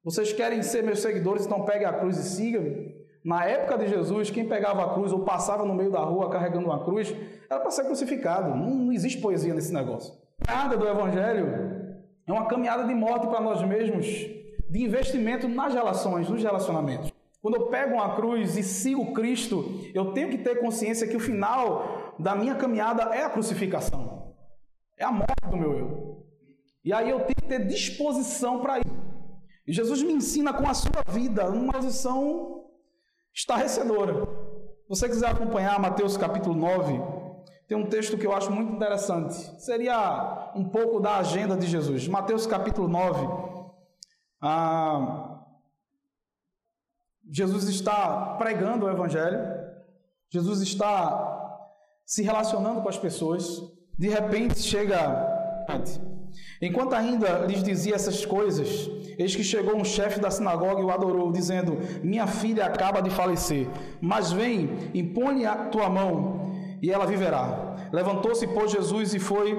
vocês 0.08 0.32
querem 0.32 0.62
ser 0.62 0.82
meus 0.82 1.00
seguidores, 1.00 1.44
então 1.44 1.66
pegue 1.66 1.84
a 1.84 1.92
cruz 1.92 2.16
e 2.16 2.22
siga-me. 2.22 2.96
Na 3.22 3.44
época 3.44 3.76
de 3.76 3.88
Jesus, 3.88 4.30
quem 4.30 4.48
pegava 4.48 4.82
a 4.82 4.94
cruz 4.94 5.12
ou 5.12 5.20
passava 5.20 5.66
no 5.66 5.74
meio 5.74 5.90
da 5.90 6.00
rua 6.00 6.30
carregando 6.30 6.64
uma 6.64 6.82
cruz, 6.82 7.14
era 7.50 7.60
para 7.60 7.70
ser 7.70 7.84
crucificado. 7.84 8.56
Não, 8.56 8.70
não 8.70 8.92
existe 8.92 9.20
poesia 9.20 9.52
nesse 9.52 9.70
negócio. 9.70 10.14
A 10.40 10.46
caminhada 10.46 10.76
do 10.78 10.88
Evangelho 10.88 11.46
é 12.26 12.32
uma 12.32 12.46
caminhada 12.46 12.84
de 12.84 12.94
morte 12.94 13.26
para 13.26 13.38
nós 13.42 13.62
mesmos, 13.62 14.06
de 14.06 14.82
investimento 14.82 15.46
nas 15.46 15.74
relações, 15.74 16.26
nos 16.26 16.42
relacionamentos. 16.42 17.12
Quando 17.42 17.56
eu 17.56 17.66
pego 17.66 17.96
uma 17.96 18.16
cruz 18.16 18.56
e 18.56 18.62
sigo 18.62 19.12
Cristo, 19.12 19.62
eu 19.92 20.12
tenho 20.12 20.30
que 20.30 20.38
ter 20.38 20.58
consciência 20.58 21.06
que 21.06 21.16
o 21.16 21.20
final 21.20 22.14
da 22.18 22.34
minha 22.34 22.54
caminhada 22.54 23.14
é 23.14 23.24
a 23.24 23.30
crucificação, 23.30 24.34
é 24.96 25.04
a 25.04 25.12
morte 25.12 25.50
do 25.50 25.56
meu 25.58 25.78
eu. 25.78 26.26
E 26.82 26.94
aí 26.94 27.10
eu 27.10 27.18
tenho 27.18 27.36
que 27.36 27.46
ter 27.46 27.66
disposição 27.66 28.60
para 28.60 28.78
ir. 28.78 28.97
E 29.68 29.72
Jesus 29.74 30.02
me 30.02 30.14
ensina 30.14 30.50
com 30.50 30.66
a 30.66 30.72
sua 30.72 31.04
vida 31.10 31.46
uma 31.50 31.74
posição 31.74 32.64
estarrecedora. 33.34 34.14
Se 34.14 34.88
você 34.88 35.06
quiser 35.06 35.28
acompanhar 35.28 35.78
Mateus 35.78 36.16
capítulo 36.16 36.54
9, 36.54 36.98
tem 37.68 37.76
um 37.76 37.86
texto 37.86 38.16
que 38.16 38.26
eu 38.26 38.32
acho 38.32 38.50
muito 38.50 38.72
interessante. 38.72 39.34
Seria 39.62 40.52
um 40.56 40.66
pouco 40.70 40.98
da 41.00 41.18
agenda 41.18 41.54
de 41.54 41.66
Jesus. 41.66 42.08
Mateus 42.08 42.46
capítulo 42.46 42.88
9. 42.88 43.28
Ah, 44.40 45.44
Jesus 47.30 47.68
está 47.68 48.36
pregando 48.38 48.86
o 48.86 48.90
Evangelho. 48.90 49.38
Jesus 50.30 50.62
está 50.62 51.60
se 52.06 52.22
relacionando 52.22 52.80
com 52.80 52.88
as 52.88 52.96
pessoas. 52.96 53.60
De 53.98 54.08
repente 54.08 54.60
chega. 54.60 55.66
Enquanto 56.60 56.94
ainda 56.94 57.46
lhes 57.46 57.62
dizia 57.62 57.94
essas 57.94 58.24
coisas, 58.24 58.90
Eis 59.18 59.34
que 59.34 59.42
chegou 59.42 59.76
um 59.76 59.84
chefe 59.84 60.20
da 60.20 60.30
sinagoga 60.30 60.80
e 60.80 60.84
o 60.84 60.92
adorou, 60.92 61.32
dizendo: 61.32 61.76
Minha 62.04 62.28
filha 62.28 62.66
acaba 62.66 63.02
de 63.02 63.10
falecer, 63.10 63.66
mas 64.00 64.30
vem, 64.30 64.70
impõe 64.94 65.44
a 65.44 65.56
tua 65.56 65.90
mão 65.90 66.52
e 66.80 66.88
ela 66.88 67.04
viverá. 67.04 67.76
Levantou-se, 67.92 68.46
pôs 68.46 68.70
Jesus 68.70 69.14
e 69.14 69.18
foi 69.18 69.58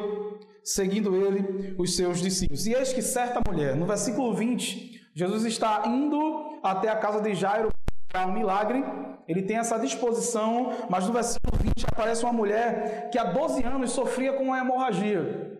seguindo 0.63 1.13
ele 1.13 1.75
os 1.77 1.93
seus 1.93 2.21
discípulos. 2.21 2.65
E 2.65 2.73
eis 2.73 2.93
que 2.93 3.01
certa 3.01 3.41
mulher, 3.45 3.75
no 3.75 3.85
versículo 3.85 4.33
20, 4.33 5.09
Jesus 5.13 5.43
está 5.43 5.83
indo 5.85 6.59
até 6.63 6.87
a 6.87 6.95
casa 6.95 7.19
de 7.21 7.35
Jairo 7.35 7.69
para 8.07 8.27
um 8.27 8.31
milagre. 8.31 8.81
Ele 9.27 9.41
tem 9.41 9.57
essa 9.57 9.77
disposição, 9.77 10.71
mas 10.89 11.05
no 11.05 11.11
versículo 11.11 11.57
20 11.61 11.85
aparece 11.91 12.23
uma 12.23 12.31
mulher 12.31 13.09
que 13.11 13.19
há 13.19 13.25
12 13.25 13.61
anos 13.65 13.91
sofria 13.91 14.31
com 14.31 14.45
uma 14.45 14.59
hemorragia. 14.59 15.58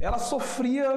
Ela 0.00 0.18
sofria 0.18 0.88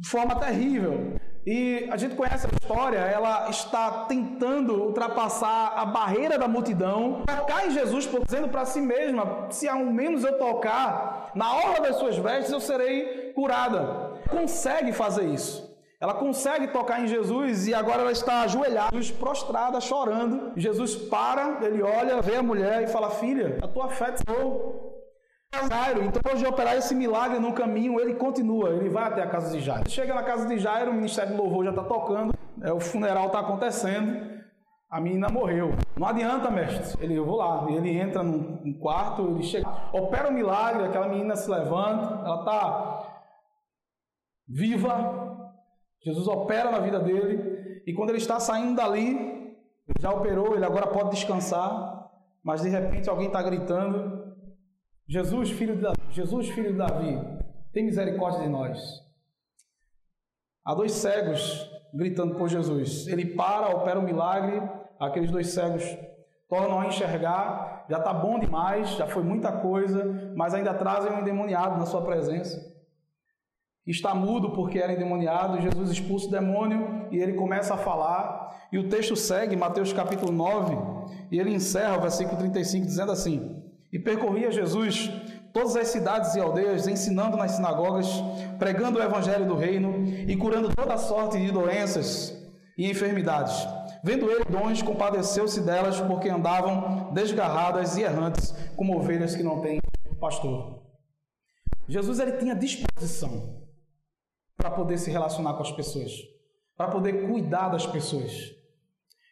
de 0.00 0.08
forma 0.08 0.36
terrível. 0.36 1.18
E 1.46 1.88
a 1.90 1.96
gente 1.96 2.14
conhece 2.14 2.46
a 2.46 2.50
história, 2.50 2.98
ela 2.98 3.48
está 3.48 4.04
tentando 4.04 4.74
ultrapassar 4.74 5.72
a 5.76 5.86
barreira 5.86 6.36
da 6.36 6.46
multidão, 6.46 7.22
tocar 7.24 7.66
em 7.66 7.70
Jesus, 7.70 8.06
dizendo 8.26 8.48
para 8.48 8.66
si 8.66 8.80
mesma: 8.82 9.46
se 9.48 9.66
ao 9.66 9.78
menos 9.78 10.24
eu 10.24 10.36
tocar 10.36 11.30
na 11.34 11.54
orla 11.54 11.80
das 11.80 11.96
suas 11.96 12.18
vestes, 12.18 12.52
eu 12.52 12.60
serei 12.60 13.32
curada. 13.32 14.12
Consegue 14.28 14.92
fazer 14.92 15.24
isso. 15.24 15.66
Ela 16.00 16.14
consegue 16.14 16.68
tocar 16.68 17.00
em 17.00 17.06
Jesus 17.06 17.66
e 17.66 17.74
agora 17.74 18.02
ela 18.02 18.12
está 18.12 18.42
ajoelhada, 18.42 18.96
prostrada, 19.18 19.80
chorando. 19.80 20.52
Jesus 20.54 20.94
para, 20.94 21.58
ele 21.62 21.82
olha, 21.82 22.20
vê 22.20 22.36
a 22.36 22.42
mulher 22.42 22.82
e 22.82 22.88
fala: 22.88 23.08
Filha, 23.10 23.58
a 23.62 23.66
tua 23.66 23.88
fé 23.88 24.12
te 24.12 24.22
salvou. 24.22 24.97
Jairo, 25.54 26.02
então 26.02 26.20
depois 26.22 26.38
de 26.38 26.46
operar 26.46 26.76
esse 26.76 26.94
milagre 26.94 27.38
no 27.38 27.54
caminho, 27.54 27.98
ele 27.98 28.14
continua, 28.14 28.70
ele 28.70 28.90
vai 28.90 29.04
até 29.04 29.22
a 29.22 29.28
casa 29.28 29.50
de 29.50 29.64
Jairo. 29.64 29.88
Chega 29.88 30.14
na 30.14 30.22
casa 30.22 30.46
de 30.46 30.58
Jairo, 30.58 30.90
o 30.90 30.94
ministério 30.94 31.32
de 31.32 31.38
louvor 31.38 31.64
já 31.64 31.70
está 31.70 31.84
tocando, 31.84 32.34
é, 32.62 32.72
o 32.72 32.78
funeral 32.78 33.28
está 33.28 33.40
acontecendo, 33.40 34.38
a 34.90 35.00
menina 35.00 35.28
morreu. 35.28 35.70
Não 35.96 36.06
adianta, 36.06 36.50
mestre. 36.50 37.02
Ele, 37.02 37.14
eu 37.14 37.24
vou 37.24 37.36
lá. 37.36 37.66
Ele 37.70 37.98
entra 37.98 38.22
num, 38.22 38.72
quarto, 38.78 39.22
ele 39.22 39.42
chega, 39.42 39.68
opera 39.92 40.28
o 40.28 40.32
milagre, 40.32 40.84
aquela 40.84 41.08
menina 41.08 41.34
se 41.34 41.50
levanta, 41.50 42.26
ela 42.26 42.40
está 42.40 43.22
viva. 44.46 45.36
Jesus 46.02 46.28
opera 46.28 46.70
na 46.70 46.78
vida 46.78 47.00
dele, 47.00 47.82
e 47.86 47.92
quando 47.92 48.10
ele 48.10 48.18
está 48.18 48.38
saindo 48.38 48.76
dali, 48.76 49.56
já 49.98 50.12
operou, 50.12 50.54
ele 50.54 50.64
agora 50.64 50.86
pode 50.86 51.10
descansar, 51.10 52.08
mas 52.42 52.62
de 52.62 52.68
repente 52.68 53.10
alguém 53.10 53.26
está 53.26 53.42
gritando: 53.42 54.17
Jesus, 55.08 55.50
filho 55.52 55.74
de 55.74 55.80
Davi, 55.80 55.96
Jesus, 56.10 56.50
filho 56.50 56.72
de 56.72 56.78
Davi, 56.78 57.18
tem 57.72 57.82
misericórdia 57.82 58.42
de 58.42 58.48
nós. 58.50 59.02
Há 60.62 60.74
dois 60.74 60.92
cegos 60.92 61.66
gritando 61.94 62.34
por 62.34 62.46
Jesus. 62.46 63.06
Ele 63.08 63.24
para, 63.24 63.74
opera 63.74 63.98
um 63.98 64.02
milagre, 64.02 64.60
aqueles 65.00 65.30
dois 65.30 65.48
cegos 65.48 65.82
tornam 66.46 66.80
a 66.80 66.86
enxergar, 66.86 67.86
já 67.88 67.96
está 67.96 68.12
bom 68.12 68.38
demais, 68.38 68.90
já 68.90 69.06
foi 69.06 69.22
muita 69.22 69.50
coisa, 69.50 70.32
mas 70.36 70.52
ainda 70.52 70.74
trazem 70.74 71.10
um 71.10 71.20
endemoniado 71.20 71.78
na 71.78 71.86
sua 71.86 72.02
presença. 72.02 72.76
Está 73.86 74.14
mudo 74.14 74.50
porque 74.50 74.78
era 74.78 74.92
endemoniado, 74.92 75.62
Jesus 75.62 75.90
expulsa 75.90 76.26
o 76.26 76.30
demônio 76.30 77.08
e 77.10 77.16
ele 77.16 77.32
começa 77.32 77.72
a 77.72 77.78
falar. 77.78 78.68
E 78.70 78.78
o 78.78 78.90
texto 78.90 79.16
segue, 79.16 79.56
Mateus 79.56 79.90
capítulo 79.90 80.30
9, 80.30 80.76
e 81.30 81.40
ele 81.40 81.54
encerra 81.54 81.96
o 81.96 82.02
versículo 82.02 82.36
35 82.36 82.84
dizendo 82.84 83.12
assim: 83.12 83.58
e 83.92 83.98
percorria 83.98 84.50
Jesus 84.50 85.10
todas 85.52 85.76
as 85.76 85.88
cidades 85.88 86.34
e 86.34 86.40
aldeias, 86.40 86.86
ensinando 86.86 87.36
nas 87.36 87.52
sinagogas, 87.52 88.06
pregando 88.58 88.98
o 88.98 89.02
evangelho 89.02 89.46
do 89.46 89.56
reino 89.56 90.04
e 90.06 90.36
curando 90.36 90.74
toda 90.74 90.96
sorte 90.98 91.38
de 91.38 91.50
doenças 91.50 92.36
e 92.76 92.88
enfermidades. 92.88 93.66
Vendo 94.04 94.30
ele 94.30 94.44
dons, 94.44 94.82
compadeceu-se 94.82 95.60
delas, 95.62 96.00
porque 96.00 96.28
andavam 96.28 97.12
desgarradas 97.12 97.96
e 97.96 98.02
errantes, 98.02 98.54
como 98.76 98.96
ovelhas 98.96 99.34
que 99.34 99.42
não 99.42 99.60
têm 99.60 99.80
pastor. 100.20 100.82
Jesus 101.88 102.18
ele 102.18 102.32
tinha 102.32 102.54
disposição 102.54 103.62
para 104.56 104.70
poder 104.70 104.98
se 104.98 105.10
relacionar 105.10 105.54
com 105.54 105.62
as 105.62 105.72
pessoas, 105.72 106.12
para 106.76 106.90
poder 106.90 107.28
cuidar 107.28 107.68
das 107.68 107.86
pessoas. 107.86 108.54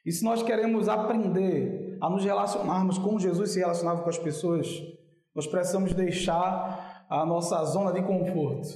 E 0.05 0.13
se 0.13 0.25
nós 0.25 0.43
queremos 0.43 0.89
aprender 0.89 1.86
a 2.01 2.11
nos 2.11 2.25
relacionarmos 2.25 2.99
como 2.99 3.19
Jesus 3.19 3.51
se 3.51 3.59
relacionava 3.59 4.03
com 4.03 4.09
as 4.09 4.19
pessoas, 4.19 4.67
nós 5.35 5.47
precisamos 5.47 5.93
deixar 5.93 7.07
a 7.09 7.25
nossa 7.25 7.63
zona 7.65 7.93
de 7.93 8.03
conforto 8.03 8.69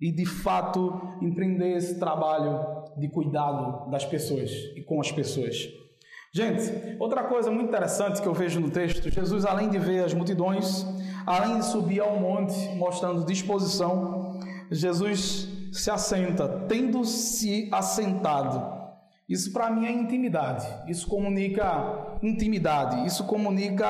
e, 0.00 0.10
de 0.12 0.26
fato, 0.26 1.00
empreender 1.20 1.76
esse 1.76 1.98
trabalho 1.98 2.82
de 2.96 3.08
cuidado 3.08 3.88
das 3.90 4.04
pessoas 4.04 4.50
e 4.76 4.82
com 4.82 5.00
as 5.00 5.12
pessoas. 5.12 5.68
Gente, 6.34 6.96
outra 6.98 7.24
coisa 7.24 7.50
muito 7.50 7.68
interessante 7.68 8.20
que 8.20 8.26
eu 8.26 8.34
vejo 8.34 8.58
no 8.58 8.70
texto, 8.70 9.10
Jesus, 9.10 9.44
além 9.44 9.68
de 9.68 9.78
ver 9.78 10.02
as 10.04 10.14
multidões, 10.14 10.86
além 11.26 11.58
de 11.58 11.66
subir 11.66 12.00
ao 12.00 12.18
monte 12.18 12.56
mostrando 12.74 13.24
disposição, 13.24 14.40
Jesus 14.70 15.48
se 15.72 15.90
assenta, 15.90 16.48
tendo 16.68 17.04
se 17.04 17.68
assentado. 17.70 18.81
Isso 19.32 19.50
para 19.50 19.70
mim 19.70 19.86
é 19.86 19.90
intimidade. 19.90 20.66
Isso 20.86 21.08
comunica 21.08 22.18
intimidade. 22.22 23.06
Isso 23.06 23.24
comunica 23.24 23.86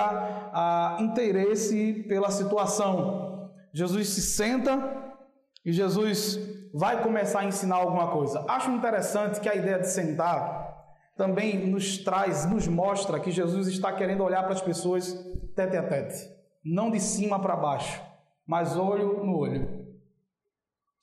a 0.52 0.98
interesse 1.00 2.04
pela 2.08 2.30
situação. 2.30 3.50
Jesus 3.72 4.10
se 4.10 4.22
senta 4.22 5.16
e 5.64 5.72
Jesus 5.72 6.38
vai 6.72 7.02
começar 7.02 7.40
a 7.40 7.44
ensinar 7.44 7.76
alguma 7.76 8.12
coisa. 8.12 8.44
Acho 8.48 8.70
interessante 8.70 9.40
que 9.40 9.48
a 9.48 9.56
ideia 9.56 9.80
de 9.80 9.88
sentar 9.88 10.78
também 11.16 11.66
nos 11.66 11.98
traz, 11.98 12.48
nos 12.48 12.68
mostra 12.68 13.18
que 13.18 13.32
Jesus 13.32 13.66
está 13.66 13.92
querendo 13.92 14.22
olhar 14.22 14.44
para 14.44 14.52
as 14.52 14.62
pessoas 14.62 15.12
tete 15.56 15.76
a 15.76 15.82
tete, 15.82 16.24
não 16.64 16.88
de 16.88 17.00
cima 17.00 17.40
para 17.40 17.56
baixo, 17.56 18.00
mas 18.46 18.76
olho 18.76 19.24
no 19.24 19.36
olho. 19.36 19.88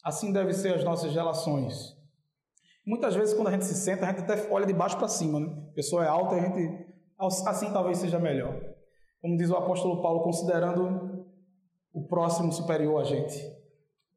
Assim 0.02 0.32
devem 0.32 0.54
ser 0.54 0.76
as 0.76 0.84
nossas 0.86 1.14
relações. 1.14 1.99
Muitas 2.90 3.14
vezes, 3.14 3.36
quando 3.36 3.50
a 3.50 3.52
gente 3.52 3.66
se 3.66 3.76
senta, 3.76 4.04
a 4.04 4.10
gente 4.10 4.22
até 4.22 4.52
olha 4.52 4.66
de 4.66 4.74
baixo 4.74 4.98
para 4.98 5.08
cima, 5.08 5.40
né? 5.40 5.56
A 5.72 5.76
pessoa 5.76 6.04
é 6.04 6.08
alta 6.08 6.36
e 6.36 6.40
a 6.40 6.42
gente. 6.42 6.88
Assim 7.20 7.72
talvez 7.72 8.00
seja 8.00 8.18
melhor. 8.18 8.60
Como 9.22 9.38
diz 9.38 9.52
o 9.52 9.56
apóstolo 9.56 10.02
Paulo, 10.02 10.24
considerando 10.24 11.24
o 11.94 12.08
próximo 12.08 12.52
superior 12.52 13.00
a 13.00 13.04
gente, 13.04 13.38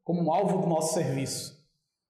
como 0.03 0.23
um 0.23 0.33
alvo 0.33 0.59
do 0.59 0.67
nosso 0.67 0.95
serviço, 0.95 1.63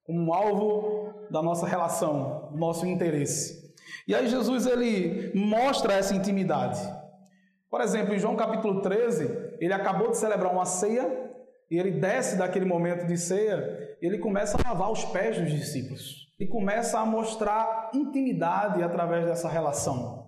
como 0.06 0.22
um 0.22 0.34
alvo 0.34 1.14
da 1.30 1.42
nossa 1.42 1.68
relação, 1.68 2.48
do 2.52 2.58
nosso 2.58 2.86
interesse. 2.86 3.74
E 4.08 4.16
aí 4.16 4.30
Jesus 4.30 4.66
ele 4.66 5.34
mostra 5.36 5.96
essa 5.96 6.16
intimidade. 6.16 6.80
Por 7.70 7.82
exemplo, 7.82 8.14
em 8.14 8.20
João 8.20 8.38
capítulo 8.38 8.82
13, 8.82 9.58
ele 9.60 9.74
acabou 9.74 10.12
de 10.12 10.18
celebrar 10.18 10.54
uma 10.54 10.66
ceia 10.66 11.23
e 11.74 11.80
ele 11.80 11.90
desce 11.90 12.38
daquele 12.38 12.66
momento 12.66 13.08
de 13.08 13.18
ceia, 13.18 13.98
ele 14.00 14.20
começa 14.20 14.56
a 14.56 14.70
lavar 14.70 14.92
os 14.92 15.04
pés 15.06 15.40
dos 15.40 15.50
discípulos 15.50 16.32
e 16.40 16.46
começa 16.46 17.00
a 17.00 17.06
mostrar 17.06 17.90
intimidade 17.96 18.84
através 18.84 19.26
dessa 19.26 19.50
relação. 19.50 20.28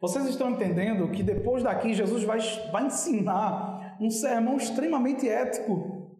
Vocês 0.00 0.26
estão 0.26 0.50
entendendo 0.50 1.08
que 1.12 1.22
depois 1.22 1.62
daqui 1.62 1.94
Jesus 1.94 2.24
vai, 2.24 2.40
vai 2.72 2.86
ensinar 2.86 3.96
um 4.00 4.10
sermão 4.10 4.56
extremamente 4.56 5.28
ético, 5.28 6.16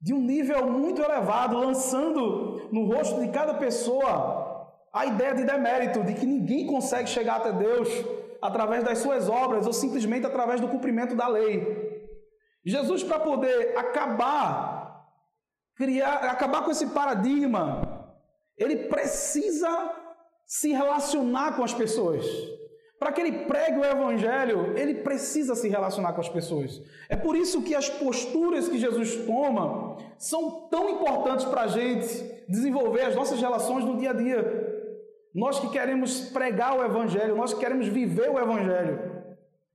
de 0.00 0.14
um 0.14 0.20
nível 0.20 0.70
muito 0.70 1.02
elevado, 1.02 1.58
lançando 1.58 2.68
no 2.70 2.86
rosto 2.94 3.20
de 3.20 3.26
cada 3.32 3.54
pessoa 3.54 4.70
a 4.94 5.04
ideia 5.04 5.34
de 5.34 5.42
demérito, 5.42 6.04
de 6.04 6.14
que 6.14 6.26
ninguém 6.26 6.64
consegue 6.64 7.08
chegar 7.08 7.38
até 7.38 7.50
Deus 7.50 7.88
através 8.40 8.84
das 8.84 8.98
suas 8.98 9.28
obras 9.28 9.66
ou 9.66 9.72
simplesmente 9.72 10.24
através 10.24 10.60
do 10.60 10.68
cumprimento 10.68 11.16
da 11.16 11.26
lei. 11.26 11.89
Jesus, 12.64 13.02
para 13.02 13.18
poder 13.18 13.76
acabar, 13.76 15.06
criar, 15.74 16.16
acabar 16.30 16.62
com 16.62 16.70
esse 16.70 16.88
paradigma, 16.88 18.14
ele 18.56 18.88
precisa 18.88 19.68
se 20.46 20.72
relacionar 20.72 21.56
com 21.56 21.64
as 21.64 21.72
pessoas. 21.72 22.24
Para 22.98 23.12
que 23.12 23.20
ele 23.22 23.46
pregue 23.46 23.78
o 23.78 23.84
evangelho, 23.84 24.76
ele 24.76 24.96
precisa 24.96 25.54
se 25.54 25.68
relacionar 25.70 26.12
com 26.12 26.20
as 26.20 26.28
pessoas. 26.28 26.82
É 27.08 27.16
por 27.16 27.34
isso 27.34 27.62
que 27.62 27.74
as 27.74 27.88
posturas 27.88 28.68
que 28.68 28.76
Jesus 28.76 29.24
toma 29.24 29.96
são 30.18 30.68
tão 30.68 30.90
importantes 30.90 31.46
para 31.46 31.62
a 31.62 31.66
gente 31.66 32.44
desenvolver 32.46 33.02
as 33.02 33.16
nossas 33.16 33.40
relações 33.40 33.86
no 33.86 33.96
dia 33.96 34.10
a 34.10 34.12
dia. 34.12 34.70
Nós 35.34 35.58
que 35.58 35.70
queremos 35.70 36.28
pregar 36.28 36.76
o 36.76 36.84
Evangelho, 36.84 37.36
nós 37.36 37.54
que 37.54 37.60
queremos 37.60 37.88
viver 37.88 38.28
o 38.28 38.38
Evangelho, 38.38 39.09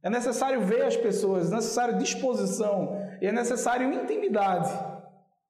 é 0.05 0.09
necessário 0.09 0.61
ver 0.61 0.83
as 0.83 0.95
pessoas, 0.95 1.51
é 1.51 1.55
necessário 1.55 1.97
disposição 1.97 2.95
e 3.19 3.25
é 3.25 3.31
necessário 3.31 3.91
intimidade. 3.91 4.71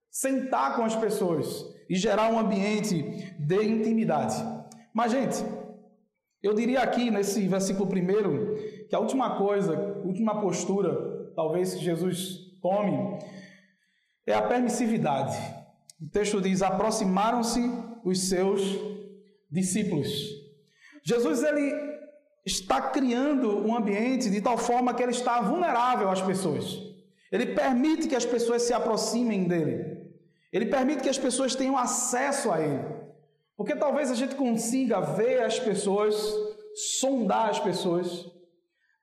Sentar 0.10 0.78
com 0.78 0.84
as 0.84 0.96
pessoas 0.96 1.66
e 1.90 1.96
gerar 1.98 2.32
um 2.32 2.40
ambiente 2.40 3.04
de 3.38 3.64
intimidade. 3.66 4.34
Mas, 4.94 5.12
gente, 5.12 5.44
eu 6.42 6.54
diria 6.54 6.80
aqui 6.80 7.12
nesse 7.12 7.46
versículo 7.50 7.90
primeiro 7.90 8.56
que 8.88 8.96
a 8.96 9.00
última 9.00 9.38
coisa, 9.38 9.78
última 10.06 10.40
postura, 10.40 11.34
talvez 11.36 11.74
que 11.74 11.84
Jesus 11.84 12.38
tome, 12.62 13.20
é 14.26 14.34
a 14.34 14.42
permissividade. 14.42 15.38
O 16.02 16.08
texto 16.10 16.40
diz: 16.40 16.62
aproximaram-se 16.62 17.60
os 18.06 18.30
seus 18.30 18.62
discípulos. 19.52 20.10
Jesus 21.04 21.44
ele 21.44 21.74
está 22.46 22.80
criando 22.80 23.66
um 23.66 23.76
ambiente 23.76 24.30
de 24.30 24.40
tal 24.40 24.58
forma 24.58 24.94
que 24.94 25.02
ele 25.02 25.12
está 25.12 25.42
vulnerável 25.42 26.10
às 26.10 26.22
pessoas. 26.22 26.80
Ele 27.32 27.48
permite 27.48 28.08
que 28.08 28.16
as 28.16 28.26
pessoas 28.26 28.62
se 28.62 28.74
aproximem 28.74 29.48
dele. 29.48 29.96
Ele 30.54 30.68
permite 30.68 31.02
que 31.02 31.10
as 31.10 31.18
pessoas 31.18 31.56
tenham 31.56 31.78
acesso 31.78 32.52
a 32.52 32.62
ele. 32.62 32.86
Porque 33.58 33.76
talvez 33.76 34.12
a 34.12 34.16
gente 34.16 34.36
consiga 34.36 35.02
ver 35.02 35.44
as 35.44 35.60
pessoas, 35.60 36.16
sondar 37.00 37.50
as 37.50 37.60
pessoas. 37.60 38.30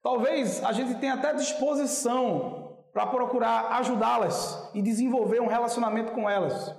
Talvez 0.03 0.63
a 0.63 0.73
gente 0.73 0.95
tenha 1.01 1.15
até 1.15 1.35
disposição 1.35 2.79
para 2.93 3.07
procurar 3.07 3.73
ajudá-las 3.79 4.71
e 4.75 4.83
desenvolver 4.83 5.41
um 5.41 5.47
relacionamento 5.47 6.13
com 6.13 6.29
elas. 6.29 6.75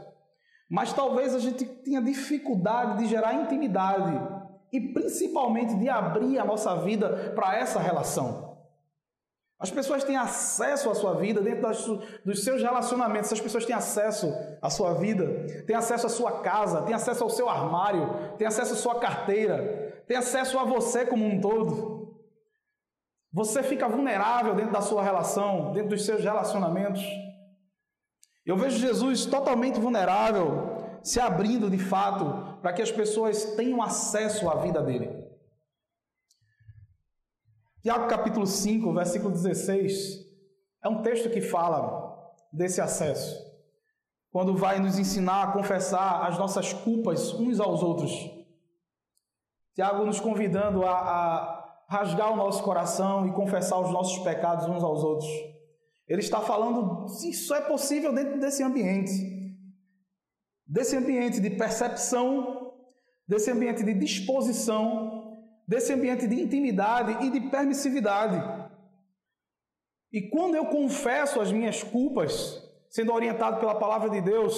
Mas 0.69 0.93
talvez 0.93 1.35
a 1.35 1.39
gente 1.39 1.65
tenha 1.65 2.01
dificuldade 2.01 2.99
de 2.99 3.07
gerar 3.07 3.33
intimidade 3.33 4.32
e 4.73 4.81
principalmente 4.81 5.75
de 5.75 5.87
abrir 5.87 6.39
a 6.39 6.43
nossa 6.43 6.75
vida 6.77 7.31
para 7.35 7.55
essa 7.55 7.79
relação. 7.79 8.57
As 9.59 9.69
pessoas 9.71 10.03
têm 10.03 10.17
acesso 10.17 10.89
à 10.89 10.95
sua 10.95 11.13
vida 11.13 11.39
dentro 11.39 11.61
das, 11.61 11.85
dos 12.25 12.43
seus 12.43 12.61
relacionamentos. 12.61 13.31
As 13.31 13.39
pessoas 13.39 13.65
têm 13.65 13.75
acesso 13.75 14.33
à 14.61 14.69
sua 14.69 14.95
vida, 14.95 15.63
têm 15.65 15.75
acesso 15.75 16.07
à 16.07 16.09
sua 16.09 16.41
casa, 16.41 16.81
têm 16.81 16.93
acesso 16.93 17.23
ao 17.23 17.29
seu 17.29 17.47
armário, 17.47 18.35
têm 18.37 18.47
acesso 18.47 18.73
à 18.73 18.75
sua 18.75 18.99
carteira, 18.99 20.03
têm 20.05 20.17
acesso 20.17 20.57
a 20.57 20.65
você 20.65 21.05
como 21.05 21.23
um 21.23 21.39
todo. 21.39 22.17
Você 23.31 23.63
fica 23.63 23.87
vulnerável 23.87 24.53
dentro 24.53 24.73
da 24.73 24.81
sua 24.81 25.01
relação, 25.01 25.71
dentro 25.71 25.91
dos 25.91 26.03
seus 26.03 26.21
relacionamentos. 26.21 27.01
Eu 28.45 28.57
vejo 28.57 28.77
Jesus 28.77 29.25
totalmente 29.25 29.79
vulnerável, 29.79 30.99
se 31.01 31.21
abrindo 31.21 31.69
de 31.69 31.77
fato 31.77 32.52
para 32.63 32.71
que 32.71 32.81
as 32.81 32.93
pessoas 32.93 33.43
tenham 33.57 33.81
acesso 33.81 34.49
à 34.49 34.55
vida 34.55 34.81
dele. 34.81 35.27
Tiago 37.81 38.07
capítulo 38.07 38.47
5, 38.47 38.93
versículo 38.93 39.33
16, 39.33 40.25
é 40.81 40.87
um 40.87 41.01
texto 41.01 41.29
que 41.29 41.41
fala 41.41 42.33
desse 42.53 42.79
acesso. 42.79 43.37
Quando 44.31 44.55
vai 44.55 44.79
nos 44.79 44.97
ensinar 44.97 45.43
a 45.43 45.51
confessar 45.51 46.25
as 46.25 46.39
nossas 46.39 46.71
culpas 46.71 47.33
uns 47.33 47.59
aos 47.59 47.83
outros. 47.83 48.13
Tiago 49.75 50.05
nos 50.05 50.21
convidando 50.21 50.85
a, 50.85 50.91
a 50.93 51.85
rasgar 51.89 52.31
o 52.31 52.37
nosso 52.37 52.63
coração 52.63 53.27
e 53.27 53.33
confessar 53.33 53.77
os 53.81 53.91
nossos 53.91 54.19
pecados 54.19 54.69
uns 54.69 54.81
aos 54.81 55.03
outros. 55.03 55.29
Ele 56.07 56.21
está 56.21 56.39
falando 56.39 57.09
se 57.09 57.29
isso 57.29 57.53
é 57.53 57.59
possível 57.59 58.13
dentro 58.13 58.39
desse 58.39 58.63
ambiente, 58.63 59.42
desse 60.73 60.97
ambiente 60.97 61.39
de 61.39 61.51
percepção, 61.51 62.73
desse 63.27 63.51
ambiente 63.51 63.83
de 63.83 63.93
disposição, 63.93 65.31
desse 65.67 65.93
ambiente 65.93 66.25
de 66.25 66.41
intimidade 66.41 67.23
e 67.23 67.29
de 67.29 67.41
permissividade. 67.51 68.41
E 70.11 70.29
quando 70.29 70.55
eu 70.55 70.65
confesso 70.65 71.39
as 71.39 71.51
minhas 71.51 71.83
culpas, 71.83 72.59
sendo 72.89 73.13
orientado 73.13 73.59
pela 73.59 73.75
palavra 73.75 74.09
de 74.09 74.19
Deus, 74.19 74.55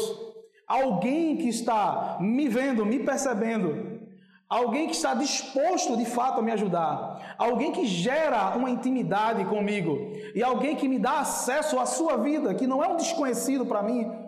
alguém 0.65 1.35
que 1.35 1.49
está 1.49 2.17
me 2.21 2.47
vendo, 2.47 2.85
me 2.85 2.99
percebendo, 2.99 3.99
alguém 4.47 4.87
que 4.87 4.95
está 4.95 5.13
disposto 5.15 5.97
de 5.97 6.05
fato 6.05 6.39
a 6.39 6.41
me 6.41 6.53
ajudar, 6.53 7.35
alguém 7.37 7.73
que 7.73 7.85
gera 7.85 8.55
uma 8.55 8.69
intimidade 8.69 9.43
comigo 9.43 10.13
e 10.33 10.41
alguém 10.41 10.77
que 10.77 10.87
me 10.87 10.97
dá 10.97 11.19
acesso 11.19 11.77
à 11.77 11.85
sua 11.85 12.15
vida, 12.15 12.55
que 12.55 12.65
não 12.65 12.81
é 12.81 12.87
um 12.87 12.95
desconhecido 12.95 13.65
para 13.65 13.83
mim, 13.83 14.24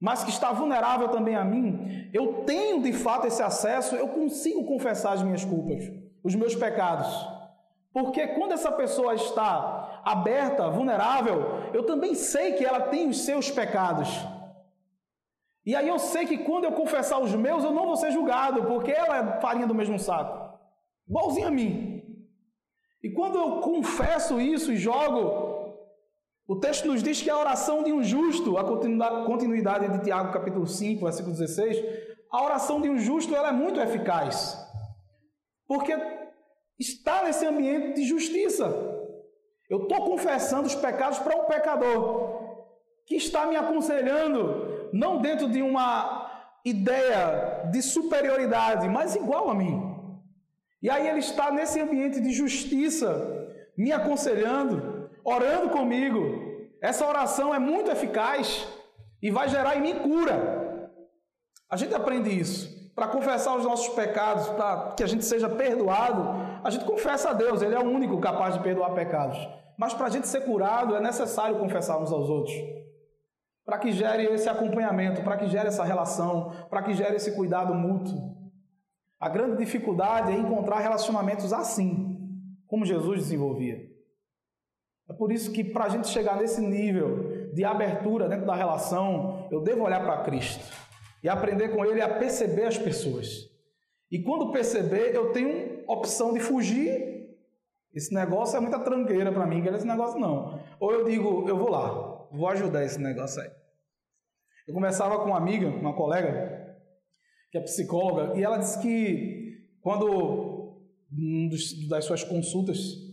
mas 0.00 0.22
que 0.22 0.30
está 0.30 0.52
vulnerável 0.52 1.08
também 1.08 1.34
a 1.34 1.44
mim, 1.44 2.10
eu 2.12 2.44
tenho 2.44 2.82
de 2.82 2.92
fato 2.92 3.26
esse 3.26 3.42
acesso, 3.42 3.96
eu 3.96 4.08
consigo 4.08 4.64
confessar 4.64 5.12
as 5.12 5.22
minhas 5.22 5.44
culpas, 5.44 5.84
os 6.22 6.34
meus 6.34 6.54
pecados. 6.54 7.08
Porque 7.92 8.26
quando 8.28 8.52
essa 8.52 8.70
pessoa 8.70 9.14
está 9.14 10.02
aberta, 10.04 10.68
vulnerável, 10.68 11.70
eu 11.72 11.84
também 11.84 12.14
sei 12.14 12.52
que 12.52 12.64
ela 12.64 12.80
tem 12.80 13.08
os 13.08 13.24
seus 13.24 13.50
pecados. 13.50 14.08
E 15.64 15.74
aí 15.74 15.88
eu 15.88 15.98
sei 15.98 16.26
que 16.26 16.38
quando 16.38 16.64
eu 16.64 16.72
confessar 16.72 17.18
os 17.18 17.34
meus, 17.34 17.64
eu 17.64 17.72
não 17.72 17.86
vou 17.86 17.96
ser 17.96 18.12
julgado, 18.12 18.64
porque 18.64 18.92
ela 18.92 19.16
é 19.16 19.40
farinha 19.40 19.66
do 19.66 19.74
mesmo 19.74 19.98
saco. 19.98 20.58
Igualzinho 21.08 21.48
a 21.48 21.50
mim. 21.50 22.02
E 23.02 23.10
quando 23.10 23.36
eu 23.36 23.60
confesso 23.60 24.40
isso 24.40 24.72
e 24.72 24.76
jogo, 24.76 25.45
o 26.48 26.56
texto 26.56 26.86
nos 26.86 27.02
diz 27.02 27.20
que 27.20 27.28
a 27.28 27.38
oração 27.38 27.82
de 27.82 27.92
um 27.92 28.02
justo, 28.02 28.56
a 28.56 28.64
continuidade 29.24 29.88
de 29.88 30.04
Tiago 30.04 30.32
capítulo 30.32 30.66
5, 30.66 31.04
versículo 31.04 31.34
16, 31.34 31.84
a 32.30 32.44
oração 32.44 32.80
de 32.80 32.88
um 32.88 32.98
justo 32.98 33.34
ela 33.34 33.48
é 33.48 33.52
muito 33.52 33.80
eficaz. 33.80 34.56
Porque 35.66 35.92
está 36.78 37.24
nesse 37.24 37.44
ambiente 37.44 37.96
de 37.96 38.04
justiça. 38.04 38.64
Eu 39.68 39.82
estou 39.82 40.04
confessando 40.04 40.66
os 40.66 40.74
pecados 40.76 41.18
para 41.18 41.36
um 41.36 41.46
pecador 41.46 42.46
que 43.06 43.16
está 43.16 43.46
me 43.46 43.56
aconselhando, 43.56 44.88
não 44.92 45.20
dentro 45.20 45.48
de 45.48 45.62
uma 45.62 46.30
ideia 46.64 47.68
de 47.72 47.82
superioridade, 47.82 48.88
mas 48.88 49.16
igual 49.16 49.50
a 49.50 49.54
mim. 49.54 49.82
E 50.80 50.88
aí 50.88 51.08
ele 51.08 51.20
está 51.20 51.50
nesse 51.50 51.80
ambiente 51.80 52.20
de 52.20 52.32
justiça, 52.32 53.10
me 53.76 53.90
aconselhando, 53.92 54.95
orando 55.26 55.70
comigo. 55.70 56.46
Essa 56.80 57.06
oração 57.06 57.52
é 57.52 57.58
muito 57.58 57.90
eficaz 57.90 58.66
e 59.20 59.30
vai 59.30 59.48
gerar 59.48 59.76
em 59.76 59.80
mim 59.80 59.98
cura. 59.98 60.90
A 61.68 61.76
gente 61.76 61.94
aprende 61.94 62.30
isso. 62.30 62.76
Para 62.94 63.08
confessar 63.08 63.56
os 63.56 63.64
nossos 63.64 63.88
pecados, 63.94 64.48
para 64.50 64.94
que 64.96 65.02
a 65.02 65.06
gente 65.06 65.24
seja 65.24 65.48
perdoado, 65.48 66.22
a 66.64 66.70
gente 66.70 66.84
confessa 66.84 67.30
a 67.30 67.32
Deus, 67.34 67.60
Ele 67.60 67.74
é 67.74 67.78
o 67.78 67.90
único 67.90 68.18
capaz 68.20 68.54
de 68.54 68.60
perdoar 68.60 68.94
pecados. 68.94 69.36
Mas 69.76 69.92
para 69.92 70.06
a 70.06 70.10
gente 70.10 70.28
ser 70.28 70.42
curado, 70.42 70.96
é 70.96 71.00
necessário 71.00 71.58
confessar 71.58 71.98
uns 71.98 72.10
aos 72.10 72.30
outros. 72.30 72.54
Para 73.66 73.78
que 73.78 73.92
gere 73.92 74.24
esse 74.26 74.48
acompanhamento, 74.48 75.22
para 75.22 75.36
que 75.36 75.48
gere 75.48 75.68
essa 75.68 75.84
relação, 75.84 76.52
para 76.70 76.82
que 76.82 76.94
gere 76.94 77.16
esse 77.16 77.34
cuidado 77.34 77.74
mútuo. 77.74 78.34
A 79.20 79.28
grande 79.28 79.58
dificuldade 79.58 80.32
é 80.32 80.36
encontrar 80.36 80.78
relacionamentos 80.78 81.52
assim, 81.52 82.16
como 82.66 82.86
Jesus 82.86 83.18
desenvolvia. 83.18 83.95
É 85.08 85.12
por 85.12 85.30
isso 85.30 85.52
que, 85.52 85.62
para 85.62 85.84
a 85.84 85.88
gente 85.88 86.08
chegar 86.08 86.36
nesse 86.36 86.60
nível 86.60 87.52
de 87.52 87.64
abertura 87.64 88.28
dentro 88.28 88.46
da 88.46 88.54
relação, 88.54 89.48
eu 89.50 89.60
devo 89.60 89.84
olhar 89.84 90.00
para 90.00 90.22
Cristo 90.24 90.64
e 91.22 91.28
aprender 91.28 91.68
com 91.68 91.84
Ele 91.84 92.00
a 92.00 92.18
perceber 92.18 92.64
as 92.64 92.76
pessoas. 92.76 93.48
E 94.10 94.22
quando 94.22 94.52
perceber, 94.52 95.14
eu 95.14 95.32
tenho 95.32 95.84
opção 95.88 96.32
de 96.32 96.40
fugir. 96.40 97.16
Esse 97.94 98.12
negócio 98.12 98.56
é 98.56 98.60
muita 98.60 98.78
tranqueira 98.80 99.32
para 99.32 99.46
mim, 99.46 99.62
quero 99.62 99.76
esse 99.76 99.86
negócio 99.86 100.18
não. 100.18 100.60
Ou 100.78 100.92
eu 100.92 101.04
digo, 101.04 101.48
eu 101.48 101.56
vou 101.56 101.70
lá, 101.70 102.26
vou 102.30 102.48
ajudar 102.48 102.84
esse 102.84 103.00
negócio 103.00 103.40
aí. 103.40 103.50
Eu 104.66 104.74
conversava 104.74 105.18
com 105.18 105.26
uma 105.26 105.38
amiga, 105.38 105.68
uma 105.68 105.94
colega, 105.94 106.76
que 107.50 107.58
é 107.58 107.60
psicóloga, 107.60 108.38
e 108.38 108.42
ela 108.42 108.58
disse 108.58 108.80
que 108.82 109.46
quando 109.80 110.82
um 111.12 111.48
dos, 111.48 111.88
das 111.88 112.04
suas 112.04 112.24
consultas, 112.24 113.05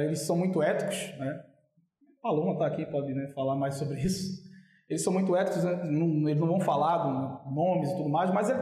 eles 0.00 0.20
são 0.20 0.36
muito 0.36 0.62
éticos, 0.62 1.18
né? 1.18 1.44
Paloma 2.22 2.52
está 2.52 2.66
aqui, 2.66 2.86
pode 2.86 3.12
né, 3.12 3.28
falar 3.34 3.56
mais 3.56 3.74
sobre 3.74 4.00
isso. 4.00 4.42
Eles 4.88 5.02
são 5.02 5.12
muito 5.12 5.34
éticos, 5.34 5.64
né? 5.64 5.82
não, 5.84 6.28
eles 6.28 6.40
não 6.40 6.46
vão 6.46 6.60
falar 6.60 6.98
de 6.98 7.52
nomes 7.54 7.90
e 7.90 7.96
tudo 7.96 8.08
mais, 8.08 8.30
mas 8.30 8.50
ele, 8.50 8.60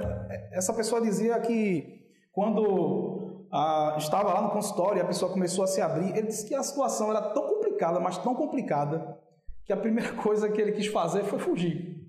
essa 0.53 0.73
pessoa 0.73 1.01
dizia 1.01 1.39
que 1.41 2.07
quando 2.33 3.47
a, 3.51 3.97
estava 3.99 4.33
lá 4.33 4.43
no 4.43 4.51
consultório 4.51 4.99
e 4.99 5.03
a 5.03 5.07
pessoa 5.07 5.33
começou 5.33 5.65
a 5.65 5.67
se 5.67 5.81
abrir, 5.81 6.17
ele 6.17 6.29
disse 6.29 6.47
que 6.47 6.55
a 6.55 6.63
situação 6.63 7.11
era 7.11 7.21
tão 7.21 7.47
complicada, 7.49 7.99
mas 7.99 8.17
tão 8.19 8.35
complicada, 8.35 9.19
que 9.65 9.73
a 9.73 9.77
primeira 9.77 10.13
coisa 10.23 10.49
que 10.49 10.61
ele 10.61 10.73
quis 10.73 10.87
fazer 10.87 11.25
foi 11.25 11.39
fugir 11.39 12.01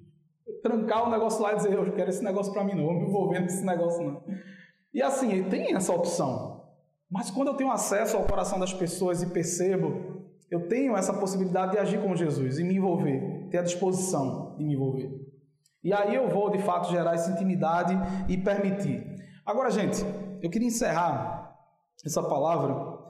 trancar 0.62 1.07
o 1.07 1.10
negócio 1.10 1.41
lá 1.41 1.53
e 1.53 1.55
dizer, 1.55 1.73
eu 1.73 1.91
quero 1.93 2.10
esse 2.10 2.23
negócio 2.23 2.53
para 2.53 2.63
mim 2.63 2.75
não, 2.75 2.86
vou 2.86 2.93
me 2.93 3.05
envolver 3.05 3.39
nesse 3.39 3.65
negócio 3.65 4.03
não. 4.03 4.23
E 4.93 5.01
assim, 5.01 5.43
tem 5.49 5.75
essa 5.75 5.93
opção. 5.93 6.61
Mas 7.12 7.30
quando 7.30 7.50
eu 7.50 7.56
tenho 7.56 7.71
acesso 7.71 8.15
ao 8.15 8.24
coração 8.24 8.58
das 8.58 8.74
pessoas 8.74 9.21
e 9.21 9.28
percebo, 9.28 10.21
eu 10.50 10.67
tenho 10.69 10.95
essa 10.95 11.13
possibilidade 11.13 11.74
de 11.74 11.78
agir 11.78 12.02
com 12.02 12.15
Jesus 12.15 12.58
e 12.58 12.63
me 12.63 12.76
envolver, 12.76 13.50
ter 13.50 13.58
a 13.58 13.63
disposição 13.63 14.56
de 14.58 14.63
me 14.63 14.74
envolver. 14.74 15.12
E 15.84 15.91
aí 15.91 16.15
eu 16.15 16.30
vou, 16.30 16.50
de 16.50 16.60
fato, 16.60 16.89
gerar 16.89 17.15
essa 17.15 17.32
intimidade 17.32 17.93
e 18.30 18.38
permitir. 18.38 19.04
Agora, 19.45 19.69
gente, 19.69 20.02
eu 20.41 20.50
queria 20.50 20.67
encerrar 20.67 21.58
essa 22.06 22.24
palavra 22.24 23.02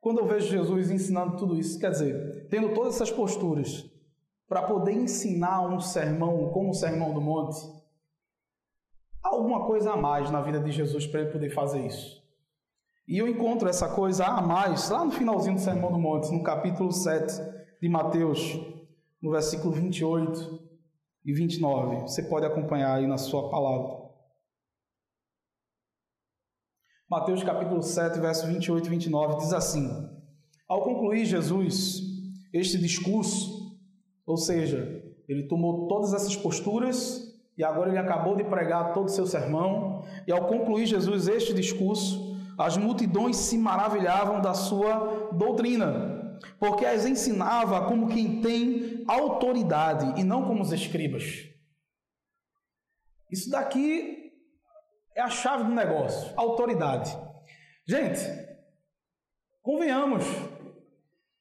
quando 0.00 0.20
eu 0.20 0.26
vejo 0.26 0.48
Jesus 0.48 0.90
ensinando 0.90 1.36
tudo 1.36 1.56
isso, 1.56 1.78
quer 1.78 1.90
dizer, 1.90 2.46
tendo 2.48 2.72
todas 2.74 2.94
essas 2.94 3.10
posturas, 3.10 3.90
para 4.48 4.62
poder 4.62 4.92
ensinar 4.92 5.66
um 5.66 5.80
sermão 5.80 6.50
como 6.50 6.70
o 6.70 6.74
Sermão 6.74 7.12
do 7.12 7.20
Monte, 7.20 7.58
há 9.22 9.30
alguma 9.30 9.66
coisa 9.66 9.92
a 9.92 9.96
mais 9.96 10.30
na 10.30 10.40
vida 10.40 10.60
de 10.60 10.70
Jesus 10.70 11.06
para 11.06 11.22
ele 11.22 11.32
poder 11.32 11.50
fazer 11.50 11.84
isso. 11.84 12.24
E 13.08 13.18
eu 13.18 13.28
encontro 13.28 13.68
essa 13.68 13.88
coisa 13.88 14.26
a 14.26 14.42
mais 14.42 14.90
lá 14.90 15.04
no 15.04 15.12
finalzinho 15.12 15.54
do 15.54 15.60
Sermão 15.60 15.92
do 15.92 15.98
Monte, 15.98 16.32
no 16.32 16.42
capítulo 16.42 16.90
7 16.90 17.40
de 17.80 17.88
Mateus, 17.88 18.58
no 19.22 19.30
versículo 19.30 19.72
28 19.72 20.60
e 21.24 21.32
29. 21.32 22.02
Você 22.02 22.24
pode 22.24 22.44
acompanhar 22.44 22.96
aí 22.96 23.06
na 23.06 23.16
sua 23.16 23.48
palavra. 23.48 24.06
Mateus 27.08 27.44
capítulo 27.44 27.80
7, 27.80 28.18
verso 28.18 28.44
28 28.48 28.86
e 28.86 28.90
29 28.90 29.36
diz 29.36 29.52
assim: 29.52 29.88
Ao 30.68 30.82
concluir 30.82 31.26
Jesus 31.26 32.00
este 32.52 32.76
discurso, 32.76 33.78
ou 34.26 34.36
seja, 34.36 35.00
ele 35.28 35.46
tomou 35.46 35.86
todas 35.86 36.12
essas 36.12 36.34
posturas 36.34 37.22
e 37.56 37.62
agora 37.62 37.90
ele 37.90 37.98
acabou 37.98 38.34
de 38.34 38.42
pregar 38.42 38.92
todo 38.92 39.06
o 39.06 39.12
seu 39.12 39.26
sermão. 39.26 40.04
E 40.26 40.32
ao 40.32 40.48
concluir 40.48 40.86
Jesus 40.86 41.28
este 41.28 41.54
discurso, 41.54 42.25
as 42.58 42.76
multidões 42.76 43.36
se 43.36 43.58
maravilhavam 43.58 44.40
da 44.40 44.54
sua 44.54 45.30
doutrina, 45.32 46.38
porque 46.58 46.86
as 46.86 47.04
ensinava 47.04 47.86
como 47.86 48.08
quem 48.08 48.40
tem 48.40 49.04
autoridade 49.06 50.20
e 50.20 50.24
não 50.24 50.44
como 50.44 50.62
os 50.62 50.72
escribas. 50.72 51.48
Isso 53.30 53.50
daqui 53.50 54.32
é 55.14 55.22
a 55.22 55.28
chave 55.28 55.64
do 55.64 55.74
negócio, 55.74 56.32
autoridade. 56.36 57.16
Gente, 57.86 58.20
convenhamos, 59.62 60.24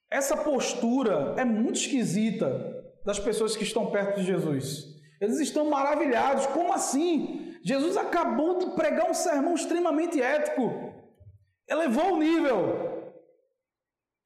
essa 0.10 0.38
postura 0.38 1.36
é 1.38 1.46
muito 1.46 1.78
esquisita 1.78 2.74
das 3.06 3.20
pessoas 3.20 3.56
que 3.56 3.64
estão 3.64 3.92
perto 3.92 4.20
de 4.20 4.26
Jesus. 4.26 4.96
Eles 5.22 5.40
estão 5.40 5.70
maravilhados. 5.70 6.46
Como 6.48 6.74
assim? 6.74 7.56
Jesus 7.64 7.98
acabou 7.98 8.58
de 8.58 8.72
pregar 8.76 9.10
um 9.10 9.14
sermão 9.14 9.56
extremamente 9.56 10.22
ético. 10.22 10.94
Elevou 11.68 12.14
o 12.14 12.18
nível. 12.18 12.96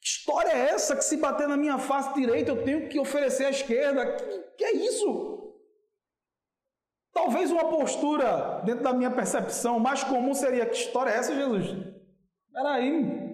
Que 0.01 0.07
história 0.07 0.51
é 0.51 0.69
essa 0.69 0.95
que 0.95 1.03
se 1.03 1.17
bater 1.17 1.47
na 1.47 1.57
minha 1.57 1.77
face 1.77 2.13
direita 2.13 2.51
eu 2.51 2.63
tenho 2.63 2.87
que 2.87 2.99
oferecer 2.99 3.45
à 3.45 3.49
esquerda? 3.49 4.15
Que, 4.15 4.39
que 4.57 4.63
é 4.63 4.75
isso? 4.75 5.39
Talvez 7.13 7.51
uma 7.51 7.65
postura, 7.65 8.61
dentro 8.63 8.83
da 8.83 8.93
minha 8.93 9.11
percepção, 9.11 9.79
mais 9.79 10.03
comum 10.03 10.33
seria: 10.33 10.65
que 10.65 10.77
história 10.77 11.11
é 11.11 11.17
essa, 11.17 11.35
Jesus? 11.35 11.67
Peraí, 12.53 13.29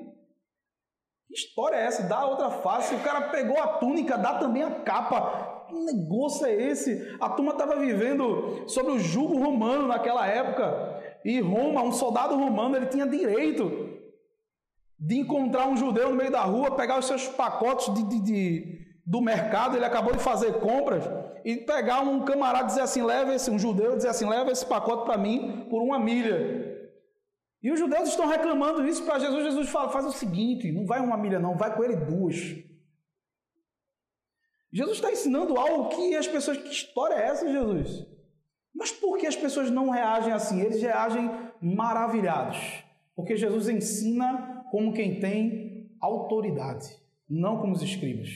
que 1.28 1.34
história 1.34 1.76
é 1.76 1.86
essa? 1.86 2.04
Dá 2.04 2.26
outra 2.26 2.50
face. 2.50 2.96
O 2.96 3.04
cara 3.04 3.30
pegou 3.30 3.60
a 3.60 3.68
túnica, 3.78 4.18
dá 4.18 4.40
também 4.40 4.64
a 4.64 4.80
capa. 4.82 5.66
Que 5.68 5.74
negócio 5.74 6.46
é 6.46 6.54
esse? 6.54 7.16
A 7.20 7.30
turma 7.30 7.52
estava 7.52 7.76
vivendo 7.76 8.68
sobre 8.68 8.94
o 8.94 9.00
jugo 9.00 9.38
romano 9.38 9.88
naquela 9.88 10.26
época. 10.26 11.02
E 11.24 11.40
Roma, 11.40 11.82
um 11.82 11.92
soldado 11.92 12.36
romano, 12.36 12.76
ele 12.76 12.86
tinha 12.86 13.08
direito 13.08 13.85
de 15.00 15.16
encontrar 15.16 15.68
um 15.68 15.78
judeu 15.78 16.10
no 16.10 16.16
meio 16.16 16.32
da 16.32 16.42
rua, 16.42 16.76
pegar 16.76 16.98
os 16.98 17.06
seus 17.06 17.28
pacotes 17.28 17.94
de, 17.94 18.04
de, 18.04 18.22
de 18.22 18.86
do 19.06 19.22
mercado, 19.22 19.76
ele 19.76 19.86
acabou 19.86 20.14
de 20.14 20.24
fazer 20.24 20.60
compras, 20.60 21.04
e 21.44 21.58
pegar 21.58 22.02
um 22.02 22.26
camarada 22.26 22.64
e 22.64 22.68
dizer 22.68 22.82
assim: 22.82 23.04
leva 23.04 23.36
esse, 23.36 23.52
um 23.52 23.60
judeu, 23.60 23.96
dizer 23.96 24.10
assim: 24.10 24.28
leva 24.28 24.52
esse 24.52 24.66
pacote 24.66 25.06
para 25.06 25.18
mim 25.18 25.68
por 25.70 25.84
uma 25.84 26.00
milha. 26.00 26.74
E 27.62 27.72
os 27.72 27.80
judeus 27.80 28.10
estão 28.10 28.28
reclamando 28.28 28.88
isso 28.88 29.04
para 29.04 29.20
Jesus. 29.20 29.44
Jesus 29.44 29.70
fala: 29.70 29.90
faz 29.90 30.06
o 30.06 30.12
seguinte, 30.12 30.72
não 30.72 30.86
vai 30.86 31.00
uma 31.00 31.18
milha, 31.18 31.40
não, 31.40 31.56
vai 31.56 31.76
com 31.76 31.84
ele 31.84 31.98
duas. 31.98 32.36
Jesus 34.74 34.98
está 34.98 35.12
ensinando 35.12 35.58
algo 35.58 35.90
que 35.90 36.16
as 36.16 36.28
pessoas. 36.28 36.58
Que 36.58 36.70
história 36.70 37.14
é 37.14 37.28
essa, 37.28 37.48
Jesus? 37.48 38.08
Mas 38.74 38.92
por 38.92 39.18
que 39.18 39.28
as 39.28 39.36
pessoas 39.36 39.70
não 39.70 39.90
reagem 39.90 40.34
assim? 40.34 40.60
Eles 40.60 40.82
reagem 40.82 41.30
maravilhados. 41.62 42.58
Porque 43.16 43.38
Jesus 43.38 43.70
ensina 43.70 44.55
como 44.72 44.94
quem 44.94 45.20
tem 45.20 45.90
autoridade, 46.00 46.88
não 47.30 47.58
como 47.60 47.74
os 47.74 47.82
escribas. 47.82 48.30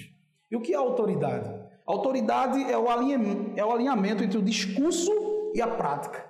E 0.50 0.56
o 0.56 0.62
que 0.62 0.74
é 0.74 0.78
autoridade? 0.78 1.50
Autoridade 1.86 2.64
é 2.72 2.78
o 2.78 2.90
alinhamento, 2.90 3.60
é 3.60 3.66
o 3.66 3.72
alinhamento 3.72 4.24
entre 4.24 4.38
o 4.38 4.44
discurso 4.44 5.12
e 5.54 5.62
a 5.62 5.68
prática. 5.68 6.30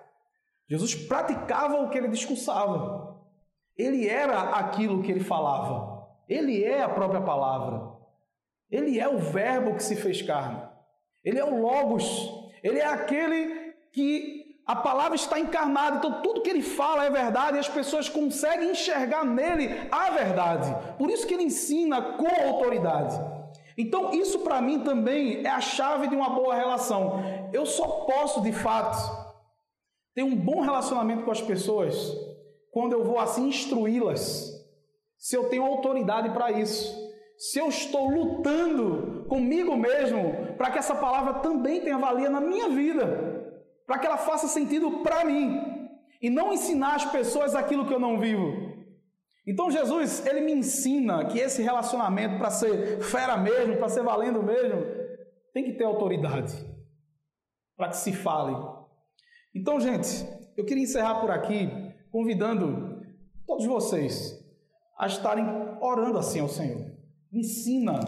Jesus 0.67 0.95
praticava 0.95 1.81
o 1.81 1.89
que 1.89 1.97
ele 1.97 2.07
discursava. 2.07 3.17
Ele 3.77 4.07
era 4.07 4.39
aquilo 4.41 5.01
que 5.01 5.11
ele 5.11 5.19
falava. 5.19 6.07
Ele 6.27 6.63
é 6.63 6.81
a 6.81 6.89
própria 6.89 7.21
palavra. 7.21 7.91
Ele 8.69 8.99
é 8.99 9.09
o 9.09 9.17
Verbo 9.17 9.75
que 9.75 9.83
se 9.83 9.95
fez 9.95 10.21
carne. 10.21 10.61
Ele 11.23 11.39
é 11.39 11.43
o 11.43 11.59
Logos. 11.59 12.51
Ele 12.61 12.79
é 12.79 12.85
aquele 12.85 13.73
que 13.91 14.38
a 14.69 14.75
palavra 14.75 15.15
está 15.15 15.39
encarnada. 15.39 15.97
Então, 15.97 16.21
tudo 16.21 16.41
que 16.41 16.49
ele 16.51 16.61
fala 16.61 17.03
é 17.03 17.09
verdade 17.09 17.57
e 17.57 17.59
as 17.59 17.67
pessoas 17.67 18.07
conseguem 18.07 18.69
enxergar 18.69 19.25
nele 19.25 19.87
a 19.91 20.11
verdade. 20.11 20.75
Por 20.95 21.09
isso 21.09 21.25
que 21.25 21.33
ele 21.33 21.45
ensina 21.45 21.99
com 21.99 22.27
autoridade. 22.47 23.19
Então, 23.75 24.13
isso 24.13 24.41
para 24.41 24.61
mim 24.61 24.81
também 24.81 25.43
é 25.43 25.49
a 25.49 25.59
chave 25.59 26.07
de 26.07 26.15
uma 26.15 26.29
boa 26.29 26.53
relação. 26.53 27.19
Eu 27.51 27.65
só 27.65 27.87
posso, 28.05 28.41
de 28.41 28.51
fato, 28.51 28.95
ter 30.13 30.21
um 30.21 30.35
bom 30.35 30.61
relacionamento 30.61 31.23
com 31.23 31.31
as 31.31 31.41
pessoas 31.41 32.15
quando 32.71 32.93
eu 32.93 33.03
vou 33.03 33.17
assim 33.17 33.47
instruí-las 33.47 34.55
se 35.17 35.35
eu 35.35 35.49
tenho 35.49 35.65
autoridade 35.65 36.29
para 36.29 36.51
isso, 36.51 36.95
se 37.39 37.57
eu 37.57 37.69
estou 37.69 38.07
lutando 38.07 39.25
comigo 39.27 39.75
mesmo 39.75 40.55
para 40.57 40.69
que 40.69 40.77
essa 40.77 40.93
palavra 40.93 41.39
também 41.39 41.81
tenha 41.81 41.97
valia 41.97 42.29
na 42.29 42.39
minha 42.39 42.69
vida, 42.69 43.38
para 43.89 43.97
que 43.97 44.05
ela 44.05 44.17
faça 44.17 44.47
sentido 44.47 44.99
para 45.01 45.25
mim 45.25 45.89
e 46.21 46.29
não 46.29 46.53
ensinar 46.53 46.93
as 46.93 47.05
pessoas 47.05 47.55
aquilo 47.55 47.87
que 47.87 47.93
eu 47.93 47.99
não 47.99 48.19
vivo. 48.19 48.77
Então 49.47 49.71
Jesus, 49.71 50.23
ele 50.27 50.41
me 50.41 50.51
ensina 50.51 51.25
que 51.25 51.39
esse 51.39 51.63
relacionamento 51.63 52.37
para 52.37 52.51
ser 52.51 53.01
fera 53.01 53.35
mesmo, 53.35 53.77
para 53.77 53.89
ser 53.89 54.03
valendo 54.03 54.43
mesmo, 54.43 54.79
tem 55.55 55.63
que 55.63 55.73
ter 55.73 55.85
autoridade 55.85 56.53
para 57.75 57.89
que 57.89 57.97
se 57.97 58.13
fale. 58.13 58.55
Então, 59.55 59.79
gente, 59.79 60.23
eu 60.55 60.63
queria 60.63 60.83
encerrar 60.83 61.19
por 61.19 61.31
aqui 61.31 61.67
convidando 62.11 63.01
todos 63.47 63.65
vocês 63.65 64.39
a 64.99 65.07
estarem 65.07 65.47
orando 65.81 66.19
assim 66.19 66.39
ao 66.39 66.47
Senhor. 66.47 66.95
ensina 67.33 67.99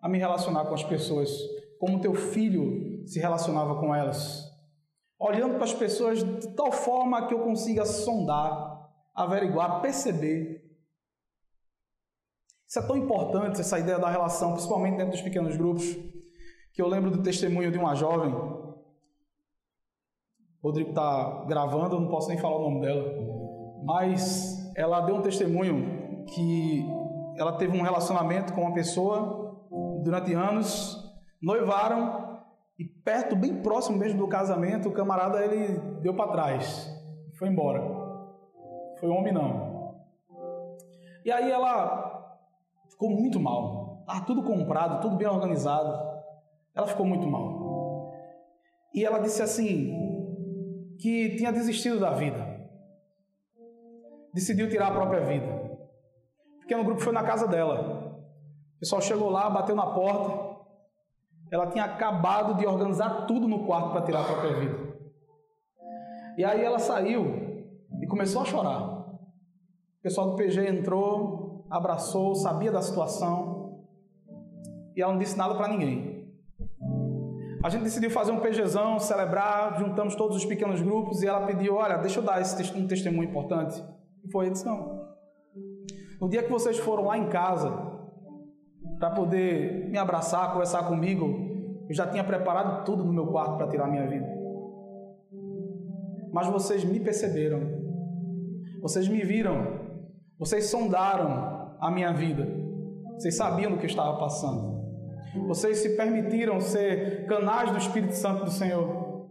a 0.00 0.08
me 0.08 0.16
relacionar 0.16 0.66
com 0.66 0.74
as 0.74 0.84
pessoas 0.84 1.28
como 1.80 2.00
teu 2.00 2.14
filho 2.14 3.04
se 3.04 3.18
relacionava 3.18 3.80
com 3.80 3.92
elas. 3.92 4.53
Olhando 5.26 5.54
para 5.54 5.64
as 5.64 5.72
pessoas 5.72 6.22
de 6.22 6.48
tal 6.54 6.70
forma 6.70 7.26
que 7.26 7.32
eu 7.32 7.40
consiga 7.40 7.86
sondar, 7.86 8.90
averiguar, 9.14 9.80
perceber. 9.80 10.62
Isso 12.68 12.78
é 12.78 12.86
tão 12.86 12.94
importante, 12.94 13.58
essa 13.58 13.78
ideia 13.78 13.98
da 13.98 14.10
relação, 14.10 14.52
principalmente 14.52 14.98
dentro 14.98 15.12
dos 15.12 15.22
pequenos 15.22 15.56
grupos, 15.56 15.96
que 16.74 16.82
eu 16.82 16.86
lembro 16.86 17.10
do 17.10 17.22
testemunho 17.22 17.72
de 17.72 17.78
uma 17.78 17.94
jovem. 17.94 18.34
O 18.34 18.84
Rodrigo 20.62 20.90
está 20.90 21.46
gravando, 21.46 21.96
eu 21.96 22.00
não 22.00 22.08
posso 22.08 22.28
nem 22.28 22.36
falar 22.36 22.56
o 22.56 22.70
nome 22.70 22.82
dela. 22.82 23.10
Mas 23.82 24.74
ela 24.76 25.00
deu 25.00 25.14
um 25.14 25.22
testemunho 25.22 26.24
que 26.34 26.84
ela 27.38 27.56
teve 27.56 27.74
um 27.78 27.82
relacionamento 27.82 28.52
com 28.52 28.60
uma 28.60 28.74
pessoa 28.74 29.56
durante 30.02 30.34
anos, 30.34 31.02
noivaram 31.40 32.33
e 32.78 32.84
perto, 32.84 33.36
bem 33.36 33.62
próximo 33.62 33.98
mesmo 33.98 34.18
do 34.18 34.28
casamento, 34.28 34.88
o 34.88 34.92
camarada 34.92 35.44
ele 35.44 35.78
deu 36.00 36.14
para 36.14 36.32
trás, 36.32 36.90
foi 37.38 37.48
embora. 37.48 37.80
Foi 38.98 39.08
homem 39.08 39.32
não. 39.32 39.94
E 41.24 41.30
aí 41.30 41.50
ela 41.50 42.38
ficou 42.90 43.10
muito 43.10 43.40
mal. 43.40 44.04
Tá 44.06 44.20
tudo 44.20 44.42
comprado, 44.42 45.00
tudo 45.00 45.16
bem 45.16 45.26
organizado. 45.26 45.92
Ela 46.74 46.86
ficou 46.86 47.06
muito 47.06 47.26
mal. 47.26 48.12
E 48.92 49.04
ela 49.04 49.18
disse 49.18 49.42
assim 49.42 49.92
que 51.00 51.36
tinha 51.36 51.52
desistido 51.52 51.98
da 51.98 52.10
vida. 52.10 52.54
Decidiu 54.32 54.68
tirar 54.68 54.88
a 54.88 54.94
própria 54.94 55.24
vida 55.24 55.64
pequeno 56.64 56.84
grupo 56.84 57.00
foi 57.00 57.12
na 57.12 57.22
casa 57.22 57.46
dela. 57.46 58.16
O 58.76 58.80
pessoal 58.80 59.00
chegou 59.00 59.30
lá, 59.30 59.48
bateu 59.48 59.76
na 59.76 59.86
porta. 59.86 60.53
Ela 61.50 61.66
tinha 61.68 61.84
acabado 61.84 62.54
de 62.54 62.66
organizar 62.66 63.26
tudo 63.26 63.46
no 63.46 63.64
quarto 63.66 63.90
para 63.90 64.02
tirar 64.02 64.22
a 64.22 64.24
própria 64.24 64.54
vida. 64.54 64.94
E 66.36 66.44
aí 66.44 66.64
ela 66.64 66.78
saiu 66.78 67.66
e 68.00 68.06
começou 68.06 68.42
a 68.42 68.44
chorar. 68.44 69.00
O 69.98 70.02
pessoal 70.02 70.30
do 70.30 70.36
PG 70.36 70.66
entrou, 70.66 71.64
abraçou, 71.70 72.34
sabia 72.34 72.72
da 72.72 72.82
situação. 72.82 73.84
E 74.96 75.02
ela 75.02 75.12
não 75.12 75.18
disse 75.18 75.36
nada 75.36 75.54
para 75.54 75.68
ninguém. 75.68 76.14
A 77.62 77.70
gente 77.70 77.84
decidiu 77.84 78.10
fazer 78.10 78.30
um 78.30 78.40
PGzão, 78.40 78.98
celebrar, 78.98 79.78
juntamos 79.78 80.14
todos 80.14 80.36
os 80.36 80.44
pequenos 80.44 80.82
grupos 80.82 81.22
e 81.22 81.26
ela 81.26 81.46
pediu: 81.46 81.76
Olha, 81.76 81.96
deixa 81.96 82.20
eu 82.20 82.22
dar 82.24 82.40
esse 82.40 82.76
um 82.76 82.86
testemunho 82.86 83.30
importante. 83.30 83.82
E 84.22 84.30
foi, 84.30 84.46
ele 84.46 84.52
disse: 84.52 84.66
Não, 84.66 85.08
no 86.20 86.28
dia 86.28 86.42
que 86.42 86.50
vocês 86.50 86.78
foram 86.78 87.04
lá 87.04 87.16
em 87.16 87.28
casa 87.28 87.93
para 88.98 89.10
poder 89.10 89.88
me 89.90 89.98
abraçar, 89.98 90.52
conversar 90.52 90.86
comigo, 90.86 91.26
eu 91.88 91.94
já 91.94 92.06
tinha 92.06 92.24
preparado 92.24 92.84
tudo 92.84 93.04
no 93.04 93.12
meu 93.12 93.26
quarto 93.26 93.56
para 93.56 93.68
tirar 93.68 93.86
minha 93.88 94.06
vida. 94.06 94.26
Mas 96.32 96.48
vocês 96.48 96.84
me 96.84 96.98
perceberam, 96.98 97.60
vocês 98.82 99.06
me 99.06 99.22
viram, 99.22 99.80
vocês 100.38 100.66
sondaram 100.66 101.76
a 101.80 101.90
minha 101.90 102.12
vida, 102.12 102.46
vocês 103.14 103.36
sabiam 103.36 103.72
do 103.72 103.78
que 103.78 103.86
estava 103.86 104.18
passando. 104.18 104.74
Vocês 105.46 105.78
se 105.78 105.96
permitiram 105.96 106.60
ser 106.60 107.26
canais 107.26 107.70
do 107.70 107.78
Espírito 107.78 108.14
Santo 108.14 108.44
do 108.44 108.50
Senhor 108.50 109.28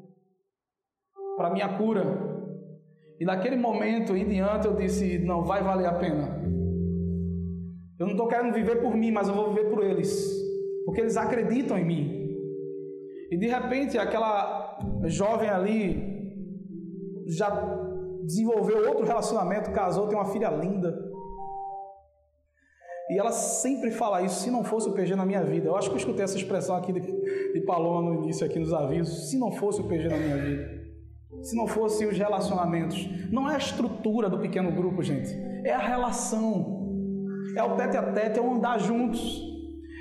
para 1.38 1.50
minha 1.50 1.78
cura. 1.78 2.04
E 3.20 3.26
naquele 3.26 3.56
momento 3.56 4.16
em 4.16 4.28
diante 4.28 4.68
eu 4.68 4.76
disse: 4.76 5.18
não 5.20 5.44
vai 5.44 5.64
valer 5.64 5.88
a 5.88 5.94
pena. 5.94 6.44
Eu 8.04 8.08
não 8.08 8.16
estou 8.16 8.28
querendo 8.28 8.54
viver 8.54 8.82
por 8.82 8.94
mim, 8.94 9.12
mas 9.12 9.30
eu 9.30 9.34
vou 9.34 9.54
viver 9.54 9.70
por 9.70 9.82
eles, 9.82 10.30
porque 10.86 11.00
eles 11.00 11.16
acreditam 11.16 11.78
em 11.78 11.86
mim. 11.86 12.38
E 13.32 13.38
de 13.38 13.48
repente, 13.48 13.98
aquela 13.98 14.78
jovem 15.06 15.50
ali 15.50 16.04
já 17.26 17.50
desenvolveu 18.26 18.90
outro 18.90 19.06
relacionamento, 19.06 19.72
casou, 19.72 20.10
tem 20.10 20.18
uma 20.18 20.26
filha 20.26 20.50
linda. 20.50 20.94
E 23.10 23.18
ela 23.18 23.32
sempre 23.32 23.90
fala 23.90 24.22
isso, 24.22 24.42
se 24.42 24.52
não 24.52 24.66
fosse 24.66 24.90
o 24.90 24.94
PG 24.94 25.16
na 25.16 25.26
minha 25.26 25.42
vida. 25.42 25.70
Eu 25.70 25.78
acho 25.78 25.88
que 25.88 25.96
eu 25.96 26.00
escutei 26.00 26.26
essa 26.26 26.36
expressão 26.36 26.76
aqui 26.76 26.92
de, 26.92 27.00
de 27.00 27.62
Paloma 27.62 28.02
no 28.02 28.22
início, 28.22 28.46
aqui 28.46 28.60
nos 28.60 28.74
avisos. 28.74 29.30
Se 29.30 29.40
não 29.40 29.50
fosse 29.54 29.80
o 29.80 29.86
PG 29.86 30.10
na 30.10 30.18
minha 30.18 30.38
vida. 30.38 30.84
Se 31.42 31.56
não 31.56 31.68
fossem 31.68 32.06
os 32.10 32.18
relacionamentos. 32.18 33.08
Não 33.32 33.50
é 33.50 33.56
a 33.56 33.58
estrutura 33.58 34.30
do 34.30 34.40
pequeno 34.40 34.74
grupo, 34.74 35.02
gente. 35.02 35.34
É 35.64 35.72
a 35.72 35.80
relação 35.80 36.73
é 37.56 37.64
o 37.64 37.76
tete 37.76 37.98
a 37.98 38.04
tete, 38.04 38.40
é 38.40 38.42
o 38.42 38.54
andar 38.54 38.80
juntos, 38.80 39.42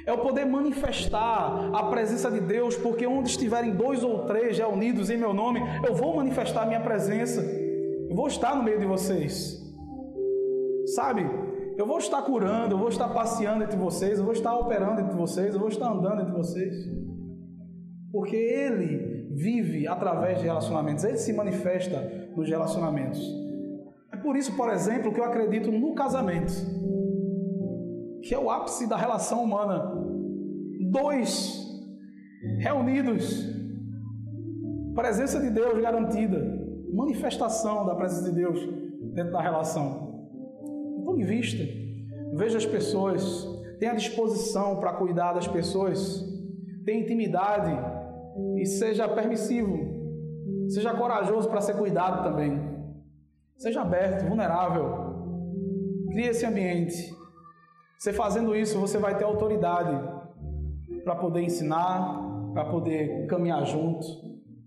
é 0.06 0.12
o 0.12 0.18
poder 0.18 0.44
manifestar 0.44 1.70
a 1.72 1.84
presença 1.84 2.30
de 2.30 2.40
Deus, 2.40 2.76
porque 2.76 3.06
onde 3.06 3.28
estiverem 3.28 3.72
dois 3.72 4.02
ou 4.02 4.24
três 4.24 4.56
já 4.56 4.66
unidos 4.66 5.10
em 5.10 5.16
meu 5.16 5.32
nome, 5.32 5.60
eu 5.86 5.94
vou 5.94 6.16
manifestar 6.16 6.62
a 6.62 6.66
minha 6.66 6.80
presença, 6.80 7.40
eu 7.40 8.14
vou 8.14 8.26
estar 8.26 8.56
no 8.56 8.62
meio 8.62 8.78
de 8.78 8.86
vocês, 8.86 9.60
sabe? 10.94 11.28
Eu 11.76 11.86
vou 11.86 11.98
estar 11.98 12.20
curando, 12.22 12.74
eu 12.74 12.78
vou 12.78 12.88
estar 12.88 13.08
passeando 13.08 13.64
entre 13.64 13.76
vocês, 13.76 14.18
eu 14.18 14.24
vou 14.24 14.32
estar 14.32 14.54
operando 14.56 15.00
entre 15.00 15.16
vocês, 15.16 15.54
eu 15.54 15.60
vou 15.60 15.68
estar 15.68 15.90
andando 15.90 16.22
entre 16.22 16.32
vocês, 16.32 16.74
porque 18.10 18.36
Ele 18.36 19.30
vive 19.34 19.86
através 19.86 20.38
de 20.38 20.44
relacionamentos, 20.44 21.04
Ele 21.04 21.16
se 21.16 21.32
manifesta 21.32 22.30
nos 22.36 22.48
relacionamentos. 22.48 23.20
É 24.12 24.16
por 24.16 24.36
isso, 24.36 24.54
por 24.56 24.70
exemplo, 24.70 25.12
que 25.12 25.20
eu 25.20 25.24
acredito 25.24 25.70
no 25.70 25.94
casamento 25.94 26.52
que 28.22 28.34
é 28.34 28.38
o 28.38 28.50
ápice 28.50 28.88
da 28.88 28.96
relação 28.96 29.42
humana. 29.42 29.92
Dois 30.90 31.60
reunidos, 32.58 33.44
presença 34.94 35.40
de 35.40 35.50
Deus 35.50 35.80
garantida, 35.80 36.38
manifestação 36.92 37.86
da 37.86 37.94
presença 37.94 38.30
de 38.30 38.36
Deus 38.36 38.60
dentro 39.14 39.32
da 39.32 39.40
relação. 39.40 40.26
Então, 41.00 41.18
em 41.18 41.24
vista, 41.24 41.62
veja 42.34 42.58
as 42.58 42.66
pessoas, 42.66 43.46
tenha 43.78 43.94
disposição 43.94 44.78
para 44.78 44.92
cuidar 44.92 45.32
das 45.32 45.48
pessoas, 45.48 46.24
tenha 46.84 47.02
intimidade 47.02 47.72
e 48.56 48.66
seja 48.66 49.08
permissivo, 49.08 49.78
seja 50.68 50.94
corajoso 50.94 51.48
para 51.48 51.60
ser 51.60 51.76
cuidado 51.76 52.22
também. 52.22 52.70
Seja 53.56 53.82
aberto, 53.82 54.26
vulnerável. 54.26 55.12
Crie 56.10 56.28
esse 56.28 56.44
ambiente 56.44 57.21
você 58.02 58.12
fazendo 58.12 58.56
isso, 58.56 58.80
você 58.80 58.98
vai 58.98 59.16
ter 59.16 59.22
autoridade 59.22 59.96
para 61.04 61.14
poder 61.14 61.42
ensinar, 61.42 62.20
para 62.52 62.64
poder 62.64 63.28
caminhar 63.28 63.64
junto, 63.64 64.04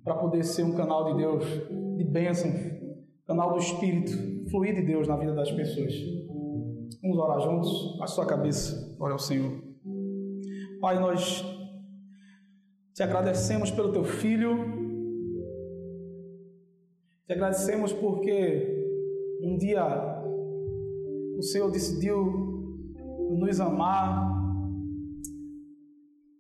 para 0.06 0.16
poder 0.16 0.42
ser 0.46 0.64
um 0.64 0.74
canal 0.74 1.12
de 1.12 1.18
Deus, 1.18 1.44
de 1.98 2.04
bênção, 2.06 2.50
canal 3.28 3.52
do 3.52 3.60
Espírito, 3.60 4.50
fluir 4.50 4.74
de 4.74 4.84
Deus 4.84 5.06
na 5.06 5.18
vida 5.18 5.34
das 5.34 5.52
pessoas. 5.52 5.94
Vamos 7.02 7.18
orar 7.18 7.42
juntos? 7.42 8.00
A 8.02 8.08
sua 8.08 8.26
cabeça, 8.26 8.96
ore 8.98 9.12
ao 9.12 9.20
Senhor. 9.20 9.52
Pai, 10.80 10.98
nós 10.98 11.44
te 12.94 13.04
agradecemos 13.04 13.70
pelo 13.70 13.92
teu 13.92 14.06
filho, 14.06 14.56
te 17.28 17.34
agradecemos 17.34 17.92
porque 17.92 18.96
um 19.44 19.58
dia 19.58 19.84
o 21.38 21.44
Senhor 21.44 21.70
decidiu 21.70 22.55
nos 23.38 23.60
amar. 23.60 24.32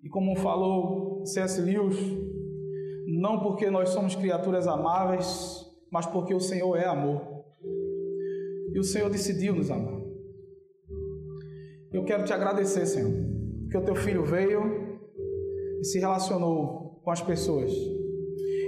E 0.04 0.10
como 0.10 0.36
falou 0.36 1.26
C.S. 1.26 1.62
Lewis, 1.62 1.98
não 3.08 3.40
porque 3.40 3.70
nós 3.70 3.90
somos 3.90 4.16
criaturas 4.16 4.68
amáveis, 4.68 5.66
mas 5.92 6.06
porque 6.06 6.34
o 6.34 6.40
Senhor 6.40 6.76
é 6.78 6.86
amor. 6.86 7.22
E 8.74 8.80
o 8.80 8.84
Senhor 8.84 9.10
decidiu 9.10 9.56
nos 9.56 9.72
amar. 9.72 10.02
Eu 11.92 12.04
quero 12.04 12.26
te 12.26 12.34
agradecer, 12.34 12.86
Senhor, 12.86 13.14
que 13.72 13.78
o 13.78 13.84
teu 13.84 13.96
filho 13.96 14.26
veio 14.26 15.00
e 15.80 15.86
se 15.86 16.00
relacionou 16.00 17.00
com 17.04 17.12
as 17.12 17.22
pessoas 17.22 17.72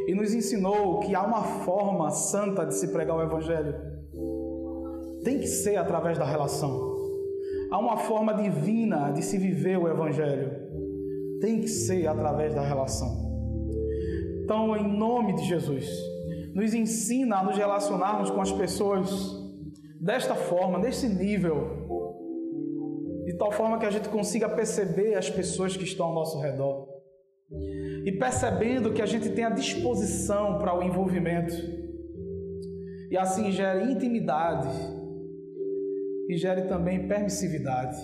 e 0.07 0.15
nos 0.15 0.33
ensinou 0.33 1.01
que 1.01 1.13
há 1.13 1.21
uma 1.21 1.43
forma 1.43 2.09
santa 2.11 2.65
de 2.65 2.73
se 2.73 2.87
pregar 2.87 3.17
o 3.17 3.21
Evangelho. 3.21 3.75
Tem 5.21 5.37
que 5.37 5.47
ser 5.47 5.75
através 5.75 6.17
da 6.17 6.23
relação. 6.23 6.96
Há 7.69 7.77
uma 7.77 7.97
forma 7.97 8.33
divina 8.33 9.11
de 9.11 9.21
se 9.21 9.37
viver 9.37 9.77
o 9.77 9.87
Evangelho. 9.87 10.51
Tem 11.41 11.59
que 11.59 11.67
ser 11.67 12.07
através 12.07 12.53
da 12.55 12.61
relação. 12.61 13.27
Então, 14.43 14.75
em 14.77 14.87
nome 14.97 15.33
de 15.33 15.43
Jesus, 15.43 15.85
nos 16.53 16.73
ensina 16.73 17.39
a 17.39 17.43
nos 17.43 17.57
relacionarmos 17.57 18.29
com 18.29 18.39
as 18.39 18.51
pessoas 18.51 19.09
desta 19.99 20.33
forma, 20.33 20.79
desse 20.79 21.09
nível, 21.09 21.85
de 23.25 23.33
tal 23.33 23.51
forma 23.51 23.77
que 23.77 23.85
a 23.85 23.89
gente 23.89 24.07
consiga 24.07 24.47
perceber 24.47 25.15
as 25.15 25.29
pessoas 25.29 25.75
que 25.75 25.83
estão 25.83 26.07
ao 26.07 26.13
nosso 26.13 26.39
redor. 26.39 26.87
E 28.05 28.11
percebendo 28.13 28.93
que 28.93 29.01
a 29.01 29.05
gente 29.05 29.29
tem 29.31 29.43
a 29.43 29.49
disposição 29.49 30.57
para 30.57 30.73
o 30.73 30.81
envolvimento. 30.81 31.53
E 33.11 33.17
assim 33.17 33.51
gere 33.51 33.91
intimidade 33.91 34.69
e 36.27 36.37
gere 36.37 36.63
também 36.63 37.07
permissividade, 37.07 37.97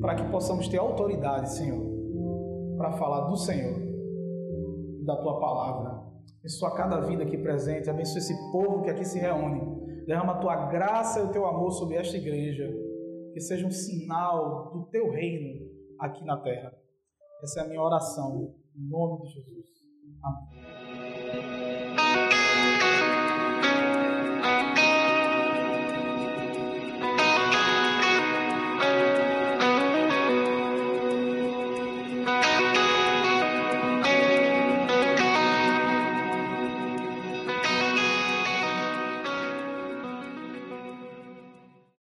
para 0.00 0.14
que 0.14 0.30
possamos 0.30 0.68
ter 0.68 0.78
autoridade, 0.78 1.54
Senhor, 1.54 1.82
para 2.76 2.92
falar 2.92 3.28
do 3.28 3.36
Senhor 3.36 3.80
e 5.00 5.04
da 5.04 5.16
tua 5.16 5.40
palavra. 5.40 6.04
Abençoa 6.40 6.74
cada 6.74 7.00
vida 7.00 7.22
aqui 7.22 7.38
presente, 7.38 7.88
abençoa 7.88 8.18
esse 8.18 8.34
povo 8.52 8.82
que 8.82 8.90
aqui 8.90 9.04
se 9.04 9.18
reúne. 9.18 10.04
Derrama 10.06 10.34
a 10.34 10.38
tua 10.38 10.66
graça 10.66 11.20
e 11.20 11.22
o 11.22 11.32
teu 11.32 11.46
amor 11.46 11.72
sobre 11.72 11.96
esta 11.96 12.16
igreja, 12.18 12.70
que 13.32 13.40
seja 13.40 13.66
um 13.66 13.70
sinal 13.70 14.70
do 14.70 14.84
teu 14.90 15.10
reino 15.10 15.66
aqui 15.98 16.22
na 16.24 16.36
terra. 16.36 16.70
Essa 17.42 17.60
é 17.60 17.64
a 17.64 17.68
minha 17.68 17.82
oração, 17.82 18.54
em 18.76 18.88
nome 18.88 19.22
de 19.22 19.28
Jesus. 19.32 19.66
Amém. 20.22 20.83